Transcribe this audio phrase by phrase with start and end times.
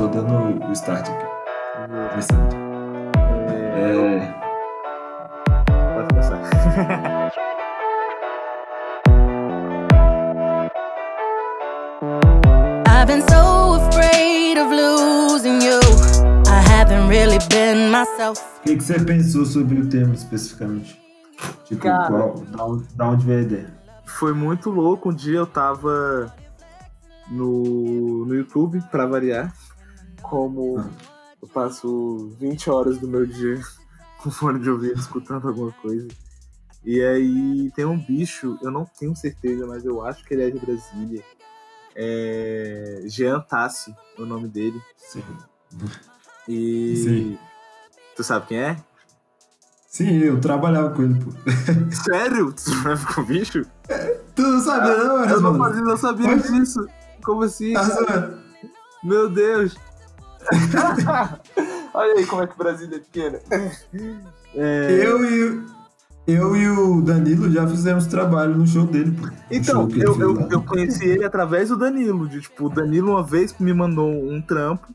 [0.00, 1.26] tô dando o start aqui.
[2.10, 2.54] Começando.
[3.76, 4.34] É...
[5.94, 6.40] Pode começar.
[12.88, 15.78] I've been so afraid of losing you.
[16.46, 18.40] I haven't really been myself.
[18.60, 20.98] O que, que você pensou sobre o tema especificamente?
[21.66, 22.08] Tipo, Cara.
[22.08, 23.66] qual, da, onde, da onde veio a ideia?
[24.06, 25.10] Foi muito louco.
[25.10, 26.32] Um dia eu tava
[27.30, 29.52] no, no YouTube, pra variar.
[30.30, 30.88] Como Ah.
[31.42, 33.60] eu passo 20 horas do meu dia
[34.22, 36.06] com fone de ouvido escutando alguma coisa.
[36.84, 40.50] E aí tem um bicho, eu não tenho certeza, mas eu acho que ele é
[40.50, 41.22] de Brasília.
[41.94, 43.02] É.
[43.06, 44.80] Jean Tassi, é o nome dele.
[44.96, 45.22] Sim.
[46.48, 46.96] E.
[46.96, 47.38] Sim.
[48.16, 48.76] Tu sabe quem é?
[49.88, 51.30] Sim, eu trabalhava com ele, pô.
[52.04, 52.52] Sério?
[52.52, 53.62] Tu trabalha com o bicho?
[54.36, 56.86] Tu não sabia, não, Ah, Eu não, fazia, não sabia disso.
[57.24, 57.72] Como assim?
[57.72, 58.38] Tá?
[59.02, 59.76] Meu Deus!
[61.94, 63.38] Olha aí como é que o Brasil é pequeno.
[64.54, 65.64] É, Eu e, o-
[66.26, 69.28] eu e o Danilo já fizemos trabalho no show dele, pô.
[69.50, 72.28] Então, show eu, eu, eu conheci ele através do Danilo.
[72.28, 74.86] De, tipo, o Danilo uma vez me mandou um trampo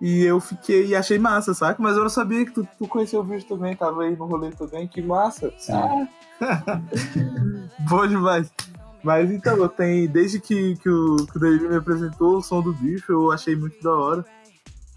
[0.00, 1.82] e eu fiquei e achei massa, saca?
[1.82, 4.50] Mas eu não sabia que tu, tu conhecia o vídeo também, tava aí no rolê
[4.52, 5.52] também, que massa.
[5.70, 6.06] Ah.
[7.88, 8.50] Bom demais.
[9.02, 12.60] Mas então, eu tenho, desde que, que, o, que o Danilo me apresentou o som
[12.60, 14.24] do bicho, eu achei muito da hora.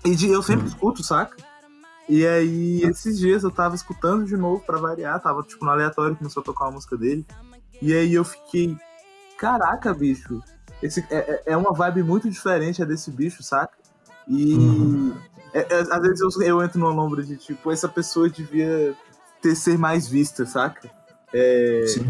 [0.04, 0.68] E de- eu sempre Uhum.
[0.68, 1.38] escuto, saca?
[2.10, 6.16] E aí, esses dias eu tava escutando de novo pra variar, tava tipo no aleatório,
[6.16, 7.26] começou a tocar uma música dele.
[7.82, 8.76] E aí eu fiquei,
[9.38, 10.42] caraca, bicho,
[10.82, 13.78] esse, é, é- é uma vibe muito diferente a desse bicho, saca?
[14.28, 15.16] E Uhum.
[15.54, 18.96] é- é- às vezes eu, eu entro numa lombra de tipo, essa pessoa devia
[19.42, 20.90] ter, ser mais vista, saca?
[21.34, 22.06] É, Sim.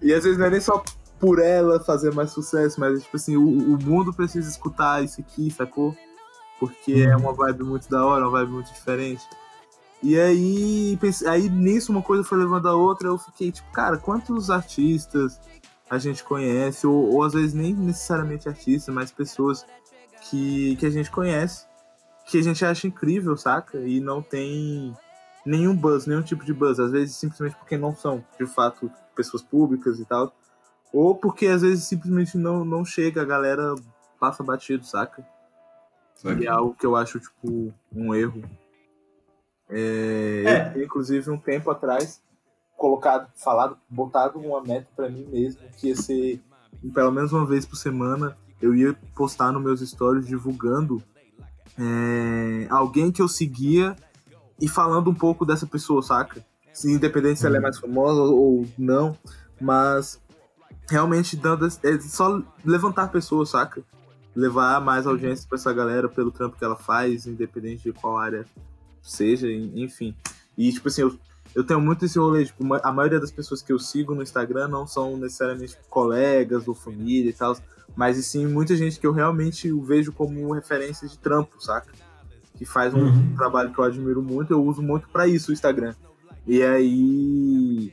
[0.00, 0.82] e às vezes não é nem só
[1.18, 3.42] por ela fazer mais sucesso, mas tipo assim, o,
[3.74, 5.96] o mundo precisa escutar isso aqui, sacou?
[6.58, 9.24] Porque é uma vibe muito da hora, uma vibe muito diferente.
[10.02, 13.96] E aí, pense- aí nisso uma coisa foi levando a outra, eu fiquei tipo, cara,
[13.96, 15.40] quantos artistas
[15.90, 19.64] a gente conhece, ou, ou às vezes nem necessariamente artistas, mas pessoas
[20.28, 21.66] que, que a gente conhece,
[22.26, 23.78] que a gente acha incrível, saca?
[23.80, 24.96] E não tem
[25.46, 26.78] nenhum buzz, nenhum tipo de buzz.
[26.78, 30.32] Às vezes simplesmente porque não são, de fato, pessoas públicas e tal.
[30.92, 33.74] Ou porque às vezes simplesmente não, não chega, a galera
[34.20, 35.26] passa batido, saca?
[36.18, 36.42] Saca.
[36.42, 38.42] E é algo que eu acho, tipo, um erro.
[39.70, 40.72] É, É.
[40.74, 42.20] Eu, inclusive, um tempo atrás,
[42.76, 46.42] colocado, falado, botado uma meta pra mim mesmo, que ia ser,
[46.92, 51.00] pelo menos uma vez por semana, eu ia postar nos meus stories divulgando
[51.78, 53.94] é, alguém que eu seguia
[54.60, 56.44] e falando um pouco dessa pessoa, saca?
[56.72, 59.16] Se, independente se ela é mais famosa ou não,
[59.60, 60.20] mas
[60.88, 63.82] realmente dando é só levantar pessoas, saca?
[64.38, 68.46] Levar mais audiência pra essa galera pelo trampo que ela faz, independente de qual área
[69.02, 70.14] seja, en- enfim.
[70.56, 71.18] E tipo assim, eu,
[71.54, 74.68] eu tenho muito esse rolê, tipo, a maioria das pessoas que eu sigo no Instagram
[74.68, 77.56] não são necessariamente colegas ou família e tal,
[77.96, 81.90] mas e sim muita gente que eu realmente vejo como referência de trampo, saca?
[82.56, 83.34] Que faz um Uhum.
[83.36, 85.94] trabalho que eu admiro muito, eu uso muito pra isso o Instagram.
[86.46, 87.92] E aí.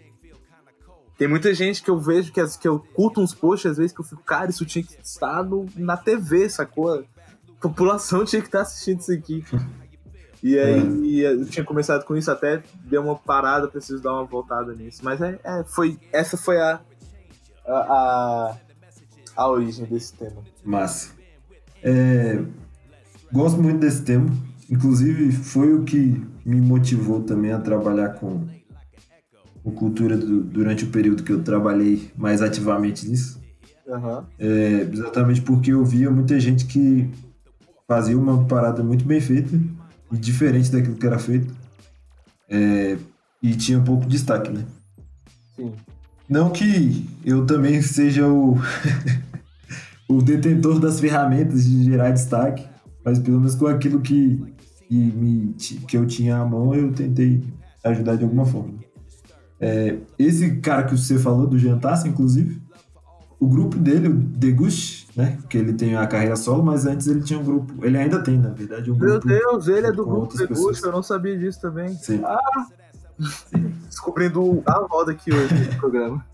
[1.18, 3.94] Tem muita gente que eu vejo que, as- que eu curto uns posts, às vezes,
[3.94, 6.94] que eu fico, cara, isso tinha que estar no, na TV, sacou?
[6.94, 7.04] A
[7.62, 9.44] população tinha que estar assistindo isso aqui.
[10.44, 14.74] E aí eu tinha começado com isso, até deu uma parada, preciso dar uma voltada
[14.76, 15.00] nisso.
[15.04, 16.80] Mas é, é, foi, essa foi a,
[17.66, 18.58] a, a,
[19.38, 20.44] a origem desse tema.
[20.64, 21.14] Massa.
[21.82, 22.44] É,
[23.32, 24.30] gosto muito desse tema.
[24.70, 28.46] Inclusive, foi o que me motivou também a trabalhar com,
[29.66, 33.42] com cultura do- durante o período que eu trabalhei mais ativamente nisso.
[33.90, 34.24] Aham.
[34.38, 37.10] É, exatamente porque eu via muita gente que
[37.88, 39.60] fazia uma parada muito bem feita
[40.12, 41.52] e diferente daquilo que era feito.
[42.48, 42.96] É,
[43.42, 44.64] e tinha pouco destaque, né?
[45.56, 45.72] Sim.
[46.30, 48.56] Não que eu também seja o,
[50.08, 52.64] o detentor das ferramentas de gerar destaque,
[53.04, 54.40] mas pelo menos com aquilo que,
[54.88, 55.54] que, me,
[55.88, 57.44] que eu tinha à mão, eu tentei
[57.84, 58.85] ajudar de alguma forma.
[59.60, 62.62] É, esse cara que você falou, do Jantasse, inclusive,
[63.40, 65.38] o grupo dele, o Degush, né?
[65.50, 67.86] Que ele tem a carreira solo, mas antes ele tinha um grupo.
[67.86, 69.28] Ele ainda tem, na verdade, um Meu grupo.
[69.28, 70.36] Deus, ele é do grupo.
[70.50, 71.90] Bush, eu não sabia disso também.
[71.96, 72.22] Sim.
[73.88, 76.26] Descobrindo a roda aqui hoje no programa.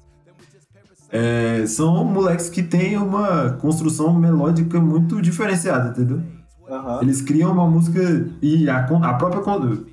[1.10, 6.22] É, são moleques que têm uma construção melódica muito diferenciada, entendeu?
[6.72, 7.00] Aham.
[7.02, 8.00] Eles criam uma música
[8.42, 9.42] e a, a própria.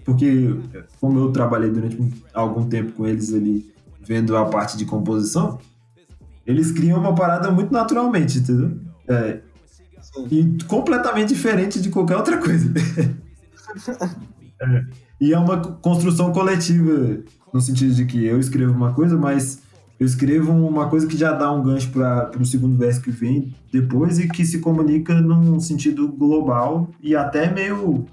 [0.04, 0.54] Porque,
[1.00, 5.58] como eu trabalhei durante um- algum tempo com eles ali, vendo a parte de composição,
[6.46, 8.78] eles criam uma parada muito naturalmente, entendeu?
[9.08, 9.40] É,
[10.30, 12.72] E completamente diferente de qualquer outra coisa.
[14.62, 14.84] é.
[15.20, 17.19] E é uma construção coletiva,
[17.52, 19.60] no sentido de que eu escrevo uma coisa, mas
[19.98, 23.54] eu escrevo uma coisa que já dá um gancho para o segundo verso que vem
[23.72, 28.06] depois e que se comunica num sentido global e até meio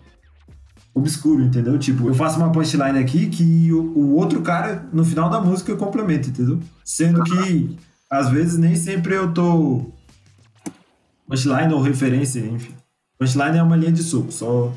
[0.95, 1.77] obscuro, entendeu?
[1.77, 5.75] Tipo, eu faço uma punchline aqui que o, o outro cara, no final da música,
[5.75, 6.59] complementa, entendeu?
[6.83, 7.77] Sendo que,
[8.09, 9.91] às vezes, nem sempre eu tô.
[11.27, 12.73] Punchline ou referência, enfim.
[13.19, 14.71] Punchline é uma linha de soco, só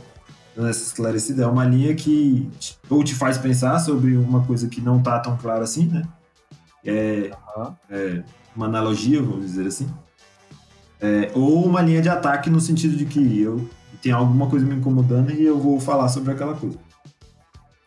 [0.57, 1.45] nessa esclarecida.
[1.45, 2.51] É uma linha que
[2.91, 6.03] ou te faz pensar sobre uma coisa que não tá tão clara assim, né?
[6.85, 7.75] É, uhum.
[7.91, 8.23] é
[8.55, 9.89] uma analogia, vamos dizer assim.
[11.01, 13.69] É, ou uma linha de ataque no sentido de que eu
[14.03, 16.79] tem alguma coisa me incomodando e eu vou falar sobre aquela coisa.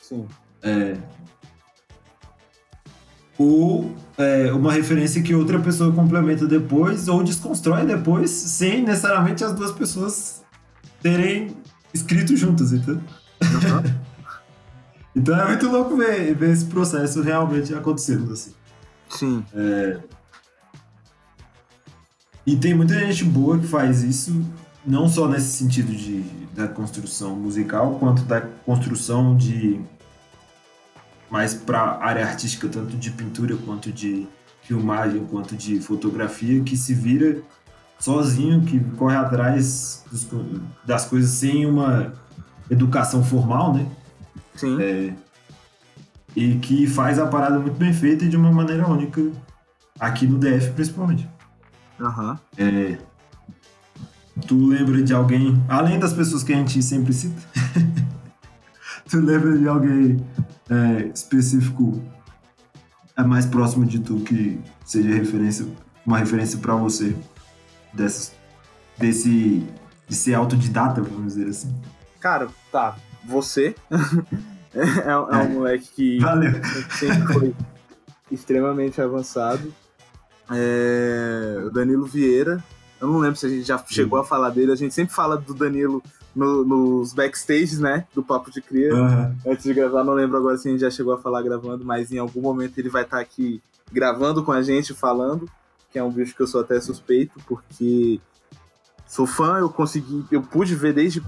[0.02, 0.26] Sim.
[0.62, 0.98] É,
[3.38, 9.54] ou é, uma referência que outra pessoa complementa depois ou desconstrói depois, sem necessariamente as
[9.54, 10.44] duas pessoas
[11.02, 11.56] terem
[11.94, 13.02] escrito juntas, entendeu?
[13.42, 13.96] Uhum.
[15.16, 18.54] então é muito louco ver, ver esse processo realmente acontecendo assim.
[19.12, 19.44] Sim.
[19.54, 20.00] É...
[22.46, 24.44] E tem muita gente boa que faz isso
[24.86, 26.22] não só nesse sentido de,
[26.54, 29.80] da construção musical, quanto da construção de
[31.30, 34.28] mais para área artística, tanto de pintura quanto de
[34.63, 37.42] filmagem, quanto de fotografia, que se vira
[38.00, 40.28] sozinho, que corre atrás dos,
[40.84, 42.14] das coisas sem uma
[42.69, 43.88] educação formal, né?
[44.56, 44.81] Sim.
[44.81, 45.14] É,
[46.36, 49.22] e que faz a parada muito bem feita e de uma maneira única,
[50.00, 51.30] aqui no DF principalmente.
[52.00, 52.39] Aham.
[52.57, 52.66] Uhum.
[52.66, 52.98] É,
[54.48, 57.42] Tu lembra de alguém, além das pessoas que a gente sempre cita,
[59.10, 60.25] tu lembra de alguém
[60.69, 62.01] é, específico,
[63.18, 65.68] é mais próximo de tu que seja referência,
[66.06, 67.16] uma referência para você
[67.94, 68.33] dessas,
[68.98, 69.68] desse
[70.07, 71.74] de ser autodidata, vamos dizer assim?
[72.19, 72.98] Cara, tá.
[73.25, 73.75] Você
[75.06, 75.47] é, é, um é.
[75.47, 76.53] moleque que Valeu.
[77.00, 77.56] sempre foi
[78.31, 79.73] extremamente avançado.
[80.50, 82.63] É, o Danilo Vieira
[83.01, 84.71] eu não lembro se a gente já chegou a falar dele.
[84.71, 86.03] A gente sempre fala do Danilo
[86.35, 88.06] no, nos backstages, né?
[88.13, 88.94] Do Papo de Cria.
[88.94, 89.35] Uhum.
[89.47, 92.12] Antes de gravar, não lembro agora se a gente já chegou a falar gravando, mas
[92.12, 93.59] em algum momento ele vai estar tá aqui
[93.91, 95.50] gravando com a gente, falando.
[95.91, 98.21] Que é um bicho que eu sou até suspeito, porque
[99.12, 101.22] sou fã, eu consegui, eu pude ver desde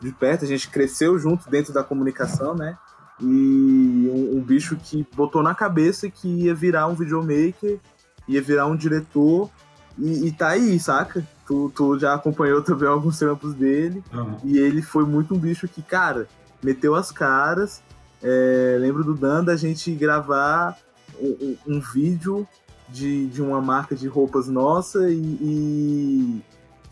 [0.00, 2.78] de perto, a gente cresceu junto dentro da comunicação, né?
[3.20, 7.80] E um, um, bicho que botou na cabeça que ia virar um videomaker,
[8.28, 9.50] ia virar um diretor
[9.98, 11.26] e, e tá aí, saca?
[11.44, 14.04] Tu, tu já acompanhou também alguns trampos dele.
[14.12, 14.36] Uhum.
[14.44, 16.28] E ele foi muito um bicho que, cara,
[16.62, 17.82] meteu as caras.
[18.22, 20.78] É, lembro do Dan da gente gravar
[21.20, 22.46] um, um, vídeo
[22.88, 26.42] de, de uma marca de roupas nossa e, e,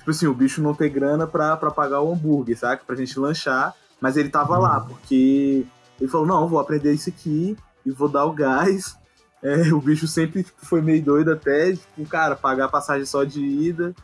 [0.04, 2.84] Tipo assim, o bicho não ter grana pra, pra pagar o hambúrguer, saca?
[2.84, 3.74] Pra gente lanchar.
[3.98, 4.60] Mas ele tava uhum.
[4.60, 5.64] lá, porque
[5.98, 7.56] ele falou: não, vou aprender isso aqui
[7.86, 8.98] e vou dar o gás
[9.42, 13.40] é, o bicho sempre tipo, foi meio doido até, tipo, cara, pagar passagem só de
[13.40, 13.94] ida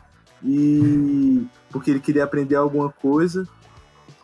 [0.43, 3.47] e porque ele queria aprender alguma coisa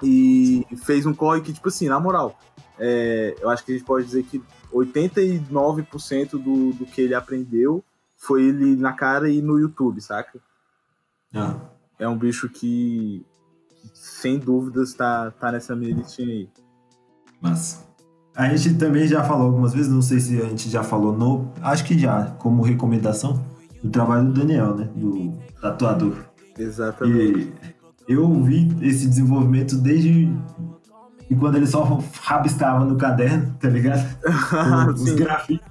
[0.01, 2.39] e fez um corre que, tipo assim, na moral,
[2.79, 4.44] é, eu acho que a gente pode dizer que
[4.74, 7.83] 89% do, do que ele aprendeu
[8.15, 10.39] foi ele na cara e no YouTube, saca?
[11.33, 11.56] Ah.
[12.00, 13.25] É um bicho que,
[13.94, 16.50] sem dúvidas tá, tá nessa minha listinha aí.
[17.41, 17.86] Massa.
[18.36, 21.51] A gente também já falou algumas vezes, não sei se a gente já falou no.
[21.62, 23.43] Acho que já, como recomendação,
[23.84, 24.89] do trabalho do Daniel, né?
[24.96, 26.15] Do tatuador.
[26.57, 27.51] Exatamente.
[28.07, 30.31] E eu vi esse desenvolvimento desde
[31.29, 34.05] e quando ele só rabiscava no caderno, tá ligado?
[34.93, 35.67] Os grafites.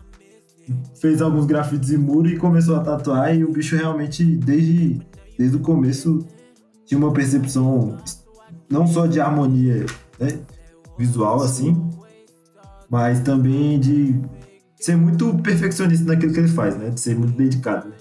[1.00, 5.00] Fez alguns grafites em muro e começou a tatuar, e o bicho realmente, desde,
[5.38, 6.26] desde o começo,
[6.84, 7.96] tinha uma percepção
[8.70, 9.86] não só de harmonia
[10.18, 10.40] né,
[10.98, 11.88] visual, assim,
[12.88, 14.20] mas também de
[14.76, 16.90] ser muito perfeccionista naquilo que ele faz, né?
[16.90, 17.88] De ser muito dedicado.
[17.88, 17.96] Né?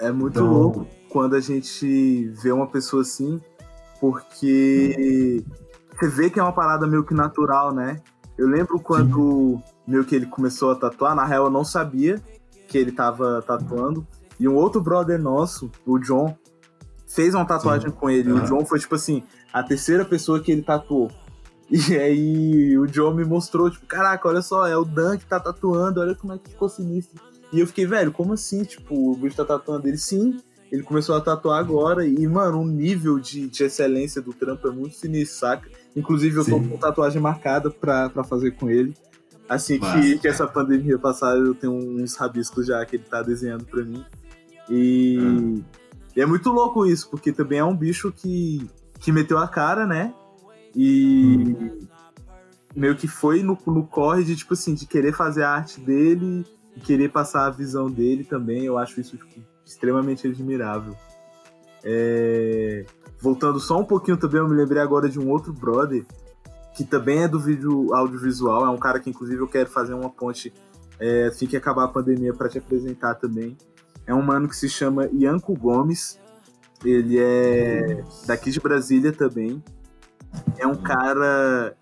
[0.00, 0.52] É muito então...
[0.52, 3.40] louco quando a gente vê uma pessoa assim,
[4.00, 5.42] porque
[5.94, 8.00] você vê que é uma parada meio que natural, né?
[8.36, 9.62] Eu lembro quando Sim.
[9.86, 12.22] meio que ele começou a tatuar, na real eu não sabia
[12.68, 14.06] que ele tava tatuando.
[14.38, 16.36] E um outro brother nosso, o John,
[17.08, 17.96] fez uma tatuagem Sim.
[17.96, 18.30] com ele.
[18.30, 18.38] Uhum.
[18.38, 19.22] O John foi, tipo assim,
[19.52, 21.10] a terceira pessoa que ele tatuou.
[21.70, 25.38] E aí o John me mostrou, tipo, caraca, olha só, é o Dan que tá
[25.38, 27.20] tatuando, olha como é que ficou sinistro.
[27.52, 28.64] E eu fiquei, velho, como assim?
[28.64, 29.98] Tipo, o bicho tá tatuando ele?
[29.98, 30.38] Sim,
[30.72, 32.06] ele começou a tatuar agora.
[32.06, 35.70] E, mano, o nível de, de excelência do trampo é muito sinistro, saca?
[35.94, 36.50] Inclusive, eu Sim.
[36.52, 38.94] tô com tatuagem marcada pra, pra fazer com ele.
[39.48, 43.64] Assim que, que, essa pandemia passar, eu tenho uns rabiscos já que ele tá desenhando
[43.64, 44.04] pra mim.
[44.70, 45.62] E.
[46.18, 49.86] E é muito louco isso, porque também é um bicho que, que meteu a cara,
[49.86, 50.12] né?
[50.74, 51.86] E hum.
[52.74, 56.44] meio que foi no, no corre de, tipo assim, de querer fazer a arte dele
[56.74, 58.64] e querer passar a visão dele também.
[58.64, 60.96] Eu acho isso tipo, extremamente admirável.
[61.84, 62.84] É...
[63.20, 66.04] Voltando só um pouquinho também, eu me lembrei agora de um outro brother
[66.74, 68.66] que também é do vídeo audiovisual.
[68.66, 70.52] É um cara que, inclusive, eu quero fazer uma ponte
[70.98, 73.56] é, assim que acabar a pandemia para te apresentar também.
[74.08, 76.18] É um mano que se chama Ianco Gomes.
[76.82, 79.62] Ele é daqui de Brasília também.
[80.56, 81.76] É um cara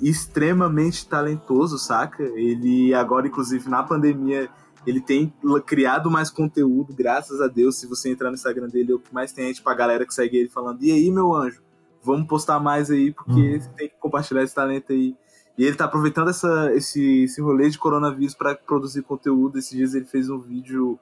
[0.00, 2.22] extremamente talentoso, saca?
[2.22, 4.48] Ele agora, inclusive, na pandemia,
[4.86, 5.30] ele tem
[5.66, 7.76] criado mais conteúdo, graças a Deus.
[7.76, 10.14] Se você entrar no Instagram dele, é o que mais tem gente pra galera que
[10.14, 11.60] segue ele falando: E aí, meu anjo,
[12.02, 13.72] vamos postar mais aí, porque uhum.
[13.76, 15.14] tem que compartilhar esse talento aí.
[15.58, 19.58] E ele tá aproveitando essa, esse, esse rolê de coronavírus para produzir conteúdo.
[19.58, 20.98] Esses dias ele fez um vídeo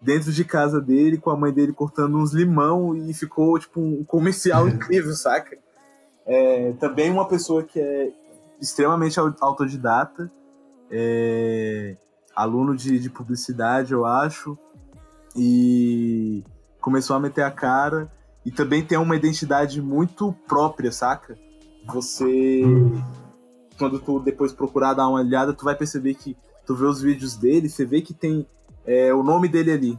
[0.00, 4.04] dentro de casa dele, com a mãe dele cortando uns limão e ficou tipo um
[4.04, 5.58] comercial incrível, saca?
[6.26, 8.12] É, também uma pessoa que é
[8.60, 10.30] extremamente autodidata,
[10.90, 11.96] é,
[12.34, 14.58] aluno de, de publicidade, eu acho,
[15.34, 16.44] e
[16.80, 18.10] começou a meter a cara
[18.44, 21.36] e também tem uma identidade muito própria, saca?
[21.86, 22.62] Você,
[23.78, 26.36] quando tu depois procurar dar uma olhada, tu vai perceber que
[26.66, 28.46] tu vê os vídeos dele, você vê que tem
[28.88, 29.98] é, o nome dele ali,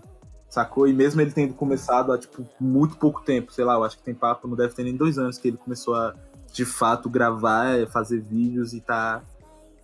[0.50, 0.88] sacou?
[0.88, 4.04] E mesmo ele tendo começado há, tipo, muito pouco tempo, sei lá, eu acho que
[4.04, 6.16] tem papo, não deve ter nem dois anos que ele começou a,
[6.52, 9.22] de fato, gravar, é, fazer vídeos e tá...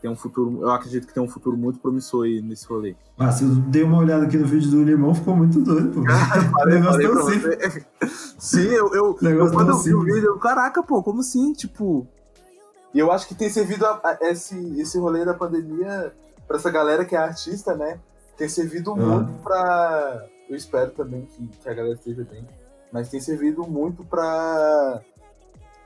[0.02, 2.96] Tem um futuro, eu acredito que tem um futuro muito promissor aí nesse rolê.
[3.18, 6.04] Ah, se eu dei uma olhada aqui no vídeo do Limão, ficou muito doido, pô.
[6.60, 7.86] falei, falei pra você.
[8.38, 11.54] Sim, eu, eu, eu quando eu vi o vídeo, eu, caraca, pô, como assim?
[11.54, 12.06] Tipo.
[12.94, 16.14] E eu acho que tem servido a, a, esse, esse rolê da pandemia
[16.48, 17.98] pra essa galera que é artista, né?
[18.38, 18.98] Tem servido uhum.
[18.98, 22.46] muito para eu espero também que, que, a galera esteja bem,
[22.92, 25.02] mas tem servido muito para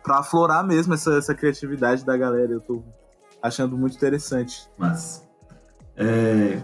[0.03, 2.51] para aflorar mesmo essa, essa criatividade da galera.
[2.51, 2.82] Eu tô
[3.41, 4.68] achando muito interessante.
[4.77, 5.27] Mas
[5.96, 6.60] é,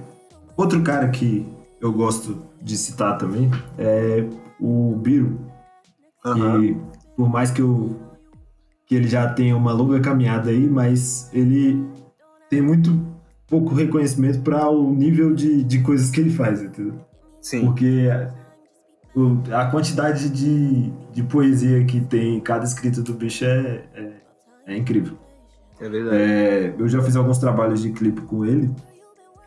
[0.56, 1.46] outro cara que
[1.80, 4.28] eu gosto de citar também é
[4.60, 5.40] o Biro.
[6.26, 6.64] Uhum.
[6.64, 6.82] E
[7.16, 8.00] por mais que eu
[8.88, 11.84] que ele já tenha uma longa caminhada aí, mas ele
[12.50, 13.15] tem muito
[13.48, 16.96] pouco reconhecimento para o nível de, de coisas que ele faz, entendeu?
[17.42, 17.66] Sim.
[17.66, 18.10] Porque
[19.52, 24.12] a, a quantidade de, de poesia que tem em cada escrita do bicho é, é,
[24.68, 25.18] é incrível.
[25.80, 26.18] É verdade.
[26.18, 28.72] É, eu já fiz alguns trabalhos de clipe com ele.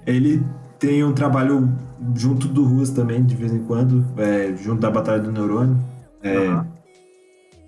[0.06, 0.42] Ele
[0.78, 1.68] tem um trabalho
[2.14, 5.76] junto do Ruas também, de vez em quando, é, junto da Batalha do Neurônio,
[6.24, 6.64] uhum.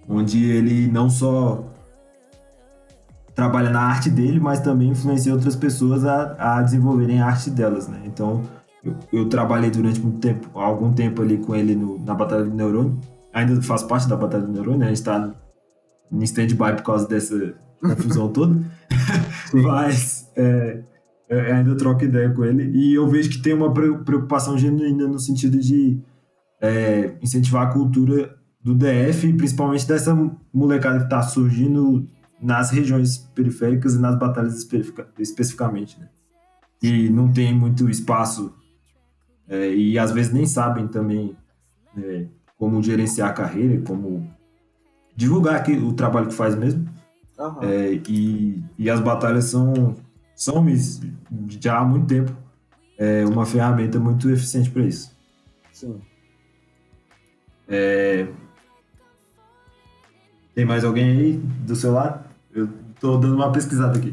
[0.08, 1.64] onde ele não só
[3.40, 7.88] trabalha na arte dele, mas também influencia outras pessoas a, a desenvolverem a arte delas,
[7.88, 8.02] né?
[8.04, 8.42] Então,
[8.84, 12.54] eu, eu, trabalhei durante muito tempo, algum tempo ali com ele no, na Batalha do
[12.54, 13.00] Neurônio.
[13.32, 14.86] Ainda faz parte da Batalha do Neurônio, né?
[14.86, 15.32] A gente tá
[16.12, 18.60] em stand-by por causa dessa confusão toda.
[19.54, 20.82] mas é,
[21.30, 22.70] eu ainda troco ideia com ele.
[22.74, 25.98] E eu vejo que tem uma preocupação genuína no sentido de
[26.60, 30.14] é, incentivar a cultura do DF, principalmente dessa
[30.52, 32.06] molecada que tá surgindo
[32.40, 34.66] nas regiões periféricas e nas batalhas
[35.18, 36.08] especificamente, né?
[36.82, 38.54] E não tem muito espaço
[39.48, 41.36] é, e às vezes nem sabem também
[41.98, 44.30] é, como gerenciar a carreira, como
[45.14, 46.88] divulgar aqui, o trabalho que faz mesmo.
[47.36, 47.62] Uhum.
[47.62, 49.96] É, e, e as batalhas são,
[50.36, 50.64] são
[51.48, 52.32] já há muito tempo
[52.96, 55.16] é, uma ferramenta muito eficiente para isso.
[55.72, 56.00] Sim.
[57.66, 58.28] É,
[60.54, 62.29] tem mais alguém aí do seu lado?
[62.52, 62.68] Eu
[63.00, 64.12] tô dando uma pesquisada aqui.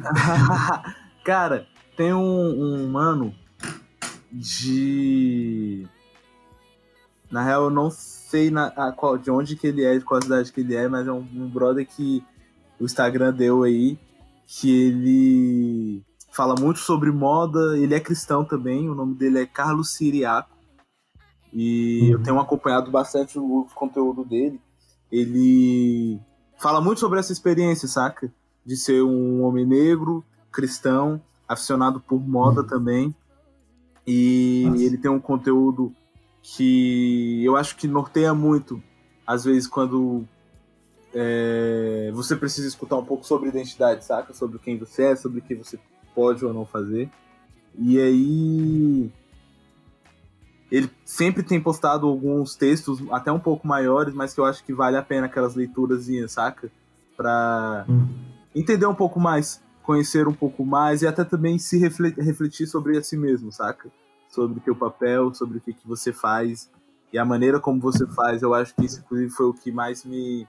[1.26, 3.34] Cara, tem um, um mano
[4.32, 5.88] de.
[7.30, 10.22] Na real, eu não sei na, a, qual, de onde que ele é, de qual
[10.22, 12.24] cidade que ele é, mas é um, um brother que
[12.80, 13.98] o Instagram deu aí,
[14.46, 19.94] que ele fala muito sobre moda, ele é cristão também, o nome dele é Carlos
[19.94, 20.56] Siriaco.
[21.52, 22.12] E uhum.
[22.12, 24.62] eu tenho acompanhado bastante o conteúdo dele.
[25.12, 26.20] Ele
[26.58, 28.32] fala muito sobre essa experiência, saca?
[28.66, 32.68] De ser um homem negro, cristão, aficionado por moda uhum.
[32.68, 33.16] também.
[34.06, 34.84] E Nossa.
[34.84, 35.94] ele tem um conteúdo
[36.42, 38.82] que eu acho que norteia muito,
[39.26, 40.26] às vezes, quando
[41.14, 44.34] é, você precisa escutar um pouco sobre identidade, saca?
[44.34, 45.80] Sobre quem você é, sobre o que você
[46.16, 47.10] pode ou não fazer.
[47.78, 49.12] E aí
[50.72, 54.74] ele sempre tem postado alguns textos até um pouco maiores, mas que eu acho que
[54.74, 56.70] vale a pena aquelas leituras, saca?
[57.16, 58.08] Pra hum.
[58.54, 63.04] entender um pouco mais, conhecer um pouco mais e até também se refletir sobre a
[63.04, 63.90] si mesmo, saca?
[64.30, 66.70] Sobre o teu papel, sobre o que, que você faz
[67.14, 70.04] E a maneira como você faz, eu acho que isso, inclusive, foi o que mais
[70.04, 70.46] me,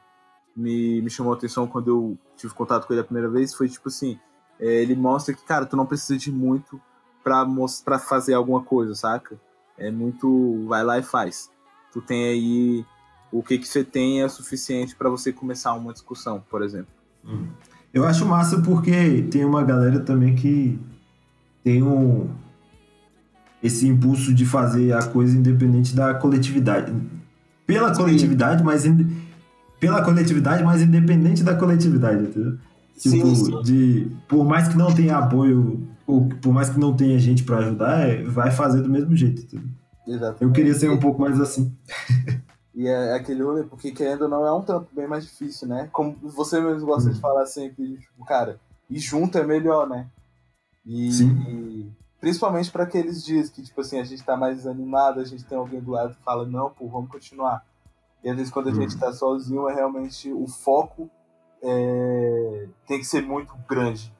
[0.54, 3.54] me, me chamou a atenção quando eu tive contato com ele a primeira vez.
[3.54, 4.18] Foi tipo assim:
[4.58, 6.80] é, ele mostra que, cara, tu não precisa de muito
[7.22, 7.46] pra,
[7.84, 9.38] pra fazer alguma coisa, saca?
[9.78, 10.66] É muito.
[10.66, 11.50] Vai lá e faz.
[11.92, 12.84] Tu tem aí.
[13.30, 16.88] O que, que você tem é suficiente para você começar uma discussão, por exemplo.
[17.24, 17.46] Hum.
[17.92, 20.78] Eu acho massa porque tem uma galera também que
[21.62, 22.28] tem um,
[23.62, 26.92] esse impulso de fazer a coisa independente da coletividade.
[27.66, 29.16] Pela coletividade, mas in,
[29.80, 32.58] pela coletividade, mas independente da coletividade, entendeu?
[32.98, 33.62] Tipo, sim, sim.
[33.62, 35.87] de por mais que não tenha apoio,
[36.40, 39.42] por mais que não tenha gente para ajudar, é, vai fazer do mesmo jeito.
[39.42, 39.68] Entendeu?
[40.06, 40.42] Exatamente.
[40.42, 41.76] Eu queria ser um pouco mais assim.
[42.74, 45.88] E é aquele rolê, porque querendo ou não, é um trampo bem mais difícil, né?
[45.90, 47.12] Como você mesmo gosta hum.
[47.12, 50.06] de falar sempre, tipo, cara, e junto é melhor, né?
[50.86, 55.24] E, e principalmente para aqueles dias que, tipo assim, a gente tá mais desanimado, a
[55.24, 57.66] gente tem alguém do lado que fala, não, pô, vamos continuar.
[58.22, 58.76] E às vezes quando a hum.
[58.76, 61.10] gente tá sozinho, é realmente o foco
[61.60, 64.14] é, tem que ser muito grande.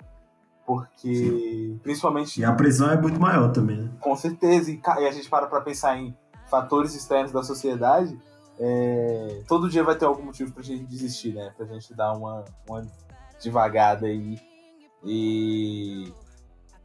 [0.68, 1.80] Porque, Sim.
[1.82, 2.40] principalmente.
[2.40, 3.90] E a pressão é muito maior também, né?
[4.00, 4.70] Com certeza.
[4.70, 6.14] E, e a gente para pra pensar em
[6.46, 8.16] fatores externos da sociedade
[8.60, 11.52] é, todo dia vai ter algum motivo pra gente desistir, né?
[11.56, 12.84] Pra gente dar uma, uma
[13.42, 14.38] devagada aí.
[15.04, 16.12] E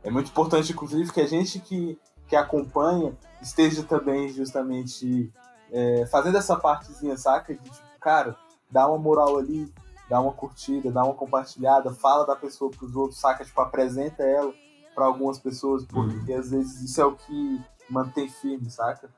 [0.04, 1.98] é muito importante, inclusive, que a gente que,
[2.28, 5.34] que acompanha esteja também justamente
[5.72, 7.56] é, fazendo essa partezinha, saca?
[7.56, 8.38] De tipo, cara,
[8.70, 9.74] dá uma moral ali,
[10.10, 13.44] dá uma curtida, dá uma compartilhada, fala da pessoa pros outros, saca?
[13.44, 14.54] Tipo, apresenta ela
[14.94, 16.40] para algumas pessoas, porque uhum.
[16.40, 19.10] às vezes isso é o que mantém firme, saca?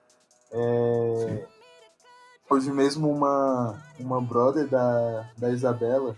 [0.51, 1.45] É,
[2.47, 6.15] Hoje mesmo uma, uma brother da, da Isabela,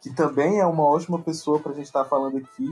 [0.00, 2.68] que também é uma ótima pessoa pra gente estar tá falando aqui.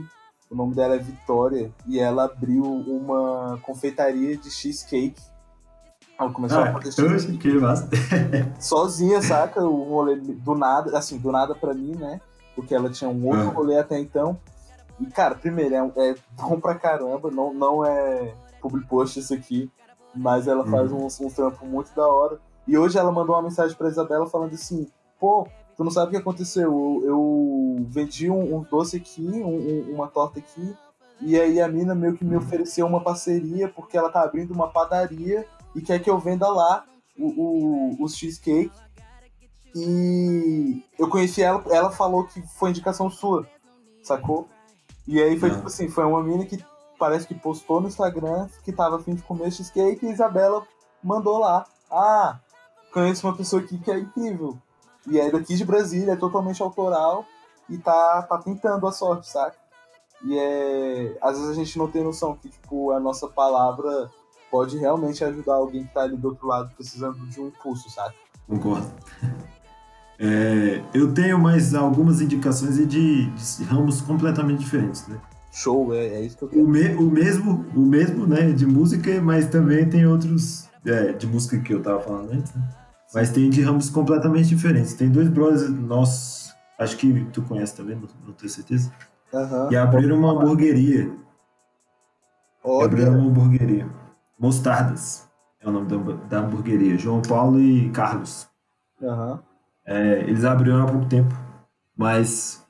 [0.49, 5.21] O nome dela é Vitória e ela abriu uma confeitaria de cheesecake.
[6.17, 7.37] Ela começou ah, a fazer cheesecake.
[7.37, 7.89] Que massa.
[8.59, 9.63] Sozinha, saca?
[9.63, 12.21] O rolê do nada, assim, do nada pra mim, né?
[12.55, 13.51] Porque ela tinha um outro ah.
[13.51, 14.39] rolê até então.
[14.99, 19.69] E, cara, primeiro, é, é bom pra caramba, não, não é public post isso aqui,
[20.15, 21.05] mas ela faz uhum.
[21.05, 22.39] um, um trampo muito da hora.
[22.67, 24.87] E hoje ela mandou uma mensagem pra Isabela falando assim:
[25.19, 26.63] pô, tu não sabe o que aconteceu.
[26.63, 30.75] Eu, eu vendi um, um, doce aqui, um, uma torta aqui,
[31.21, 34.69] e aí a mina meio que me ofereceu uma parceria porque ela tá abrindo uma
[34.69, 36.85] padaria e quer que eu venda lá
[37.17, 38.71] o, o, o cheesecake.
[39.75, 43.45] E eu conheci ela, ela falou que foi indicação sua,
[44.01, 44.47] sacou?
[45.05, 46.63] E aí foi tipo assim, foi uma mina que
[46.97, 50.65] parece que postou no Instagram que tava afim de comer cheesecake e a Isabela
[51.03, 51.65] mandou lá.
[51.91, 52.39] Ah,
[52.93, 54.57] conheço uma pessoa aqui que é incrível.
[55.07, 57.25] E é daqui de Brasília, é totalmente autoral
[57.69, 59.57] e tá, tá tentando a sorte, saca?
[60.23, 61.17] E é.
[61.21, 64.09] Às vezes a gente não tem noção que, tipo, a nossa palavra
[64.55, 68.15] pode realmente ajudar alguém que tá ali do outro lado precisando de um impulso, saca?
[68.47, 68.87] Concordo.
[70.17, 75.19] É, eu tenho mais algumas indicações de, de, ramos completamente diferentes, né?
[75.51, 76.63] Show, é, é isso que eu quero.
[76.63, 81.27] O, me, o, mesmo, o mesmo, né, de música, mas também tem outros é, de
[81.27, 82.61] música que eu tava falando antes, né?
[83.13, 84.93] Mas tem de ramos completamente diferentes.
[84.93, 88.89] Tem dois brothers nossos, acho que tu conhece também, não, não tenho certeza.
[89.33, 89.69] Uhum.
[89.69, 91.11] E abriram uma hamburgueria.
[92.63, 92.85] Olha.
[92.85, 94.04] Abriram uma hamburgueria.
[94.39, 95.27] Mostardas
[95.59, 96.97] é o nome da, da hamburgueria.
[96.97, 98.47] João Paulo e Carlos.
[99.01, 99.39] Uhum.
[99.85, 101.33] É, eles abriram há pouco tempo,
[101.95, 102.65] mas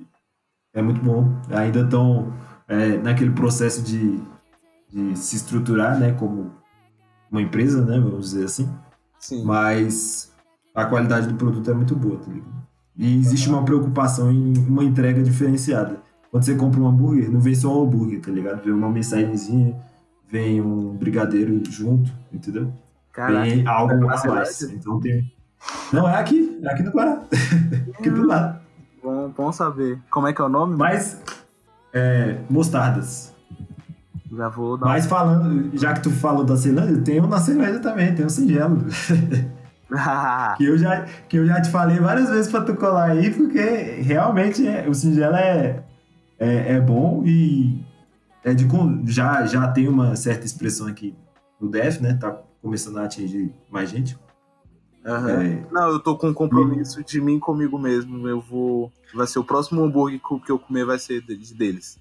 [0.73, 1.27] é muito bom.
[1.49, 2.33] Ainda estão
[2.67, 4.19] é, naquele processo de,
[4.89, 6.51] de se estruturar, né, como
[7.31, 8.69] uma empresa, né, vamos dizer assim.
[9.19, 9.43] Sim.
[9.43, 10.33] Mas
[10.73, 12.65] a qualidade do produto é muito boa, tá ligado?
[12.97, 16.01] E existe uma preocupação em uma entrega diferenciada.
[16.31, 18.63] Quando você compra um hambúrguer, não vem só um hambúrguer, tá ligado?
[18.63, 19.75] Vem uma mensagenzinha,
[20.29, 22.71] vem um brigadeiro junto, entendeu?
[23.11, 24.61] Caraca, vem algo é a mais.
[24.63, 25.31] Então tem.
[25.91, 27.23] Não, é aqui, é aqui no Guará.
[27.97, 28.59] aqui do lado.
[29.01, 29.99] Bom, bom saber.
[30.09, 30.75] Como é que é o nome?
[30.75, 31.21] Mas.
[31.93, 33.33] É, mostardas.
[34.35, 37.79] Já vou dar Mas falando, já que tu falou da Ceilândia, tem um na Ceilândia
[37.79, 38.83] também, tem um singelo.
[40.57, 43.61] que, eu já, que eu já te falei várias vezes pra tu colar aí, porque
[44.01, 45.83] realmente é, o singelo é,
[46.39, 47.85] é, é, bom e
[48.45, 48.67] é de,
[49.11, 51.15] já, já tem uma certa expressão aqui
[51.59, 52.13] no DF, né?
[52.13, 54.15] Tá começando a atingir mais gente.
[55.03, 55.29] Uhum.
[55.29, 55.65] É...
[55.71, 58.27] Não, eu tô com um compromisso de mim comigo mesmo.
[58.27, 58.91] Eu vou.
[59.15, 61.97] Vai ser o próximo hambúrguer que eu comer, vai ser deles.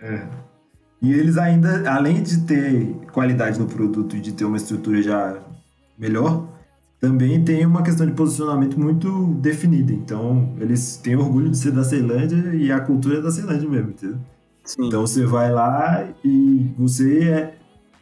[0.00, 0.26] É.
[1.02, 5.42] E eles ainda, além de ter qualidade no produto e de ter uma estrutura já
[5.98, 6.48] melhor,
[6.98, 9.92] também tem uma questão de posicionamento muito definida.
[9.92, 13.90] Então, eles têm orgulho de ser da Ceilândia e a cultura é da Ceilândia mesmo,
[13.90, 14.18] entendeu?
[14.66, 14.86] Sim.
[14.86, 17.58] Então, você vai lá e você é...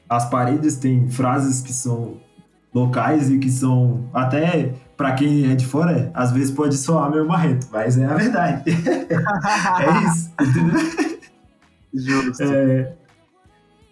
[0.09, 2.21] As paredes têm frases que são
[2.75, 7.27] locais e que são até para quem é de fora, às vezes pode soar meio
[7.27, 8.65] marrento, mas é a verdade.
[8.71, 10.33] é isso?
[11.95, 12.43] Justo.
[12.43, 12.93] É,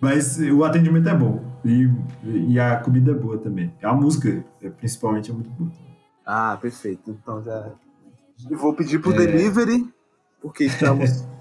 [0.01, 1.89] mas o atendimento é bom e,
[2.25, 3.73] e a comida é boa também.
[3.83, 4.45] A música,
[4.79, 5.71] principalmente, é muito boa.
[6.27, 7.11] Ah, perfeito.
[7.11, 7.71] Então já.
[8.51, 9.17] Eu vou pedir pro é...
[9.17, 9.89] delivery,
[10.41, 11.25] porque estamos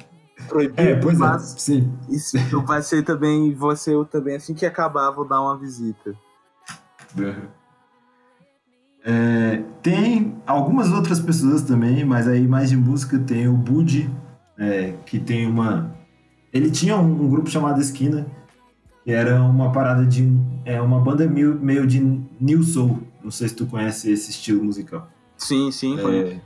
[0.47, 0.85] proibidos.
[0.85, 1.91] É, pois é, mas sim.
[2.09, 6.15] Isso vai ser também, você eu também, assim que acabar, vou dar uma visita.
[9.03, 14.09] É, tem algumas outras pessoas também, mas aí mais de música tem o Budi,
[14.57, 15.91] é, que tem uma.
[16.53, 18.27] Ele tinha um, um, grupo chamado Esquina,
[19.03, 20.31] que era uma parada de.
[20.63, 21.99] É uma banda meio, meio de
[22.39, 22.99] New Soul.
[23.23, 25.07] Não sei se tu conhece esse estilo musical.
[25.37, 26.39] Sim, sim, é,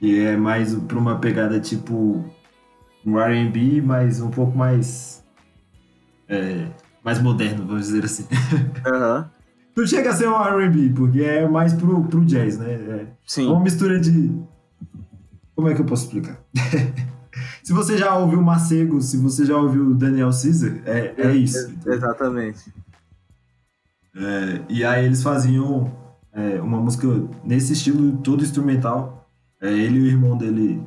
[0.00, 2.24] E é mais pra uma pegada tipo
[3.06, 5.24] um RB, mas um pouco mais.
[6.28, 6.66] É,
[7.04, 8.26] mais moderno, vamos dizer assim.
[8.86, 9.24] Uhum.
[9.76, 12.72] Não chega a ser um R&B, porque é mais pro, pro jazz, né?
[12.72, 13.48] É Sim.
[13.48, 14.34] uma mistura de...
[15.54, 16.38] Como é que eu posso explicar?
[17.62, 21.74] se você já ouviu Macego, se você já ouviu Daniel Caesar, é, é isso.
[21.84, 22.72] É, exatamente.
[24.14, 25.92] É, e aí eles faziam
[26.32, 27.06] é, uma música
[27.44, 29.28] nesse estilo todo instrumental.
[29.60, 30.82] É, ele e o irmão dele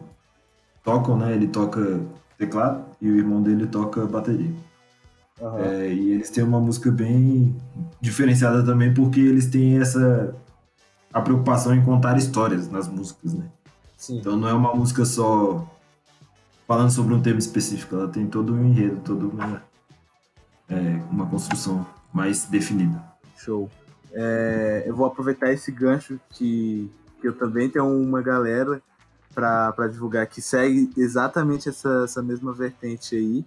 [0.83, 1.33] tocam, né?
[1.33, 2.01] Ele toca
[2.37, 4.51] teclado e o irmão dele toca bateria.
[5.39, 5.59] Uhum.
[5.59, 7.55] É, e eles têm uma música bem
[8.01, 10.35] diferenciada também, porque eles têm essa
[11.11, 13.45] a preocupação em contar histórias nas músicas, né?
[13.97, 14.19] Sim.
[14.19, 15.67] Então não é uma música só
[16.67, 19.63] falando sobre um tema específico, ela tem todo um enredo, toda uma,
[20.69, 23.01] é, uma construção mais definida.
[23.35, 23.69] Show.
[24.13, 28.81] É, eu vou aproveitar esse gancho que, que eu também tenho uma galera
[29.33, 33.45] para divulgar que segue exatamente essa, essa mesma vertente aí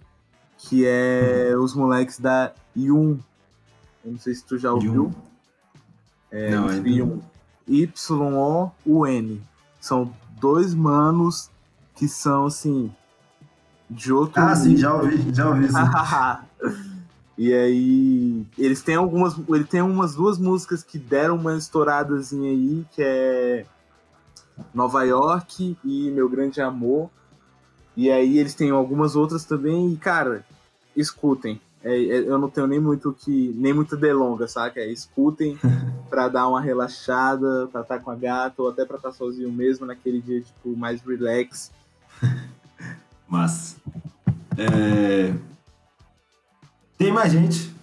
[0.63, 3.19] que é os moleques da Yum.
[4.03, 5.13] Eu não sei se tu já ouviu.
[6.31, 7.21] É, não, ainda
[7.67, 9.41] Y-O-U-N.
[9.79, 11.49] São dois manos
[11.95, 12.91] que são, assim,
[13.89, 14.41] de outro...
[14.41, 15.67] Ah, sim, já ouvi, já ouvi.
[17.37, 19.35] e aí, eles têm algumas...
[19.49, 23.65] Ele tem umas duas músicas que deram uma estouradazinha aí, que é
[24.73, 27.09] Nova York e Meu Grande Amor.
[27.95, 30.43] E aí eles têm algumas outras também, e cara,
[30.95, 31.61] escutem.
[31.83, 33.53] É, é, eu não tenho nem muito que.
[33.57, 34.79] nem muita delonga, saca?
[34.79, 35.57] É, escutem
[36.09, 39.15] pra dar uma relaxada, pra estar tá com a gata, ou até pra estar tá
[39.15, 41.71] sozinho mesmo naquele dia, tipo, mais relax.
[43.27, 43.75] Mas.
[44.57, 45.33] É...
[46.97, 47.73] Tem mais gente.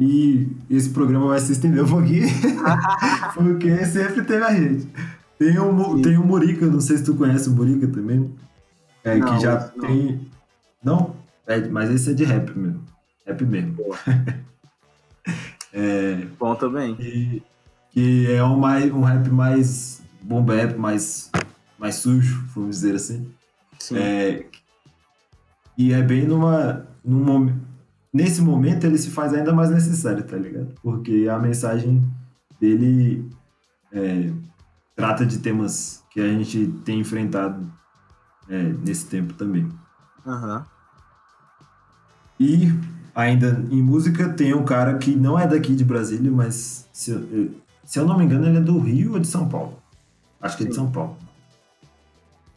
[0.00, 2.26] E esse programa vai se estender um pouquinho.
[3.34, 4.88] porque sempre tem mais gente.
[5.38, 8.34] Tem um, tem um Murica, não sei se tu conhece o Murica também.
[9.04, 9.86] É, não, que já não.
[9.86, 10.20] tem.
[10.82, 11.16] Não?
[11.46, 12.84] É, mas esse é de rap mesmo.
[13.24, 13.76] Rap mesmo.
[15.72, 16.96] é, Bom também.
[16.96, 17.42] Que,
[17.92, 21.30] que é um, mais, um rap mais bom rap, mais,
[21.78, 23.30] mais sujo, vamos dizer assim.
[23.78, 23.96] Sim.
[23.96, 24.46] É,
[25.76, 26.86] e é bem numa.
[27.04, 27.56] Num,
[28.12, 30.74] nesse momento ele se faz ainda mais necessário, tá ligado?
[30.82, 32.04] Porque a mensagem
[32.60, 33.30] dele
[33.92, 34.30] é,
[34.98, 37.64] trata de temas que a gente tem enfrentado
[38.48, 39.68] é, nesse tempo também.
[40.26, 40.62] Uhum.
[42.40, 42.72] E
[43.14, 47.52] ainda em música tem um cara que não é daqui de Brasília, mas se eu,
[47.84, 49.78] se eu não me engano ele é do Rio ou de São Paulo.
[50.40, 51.16] Acho que é de São Paulo.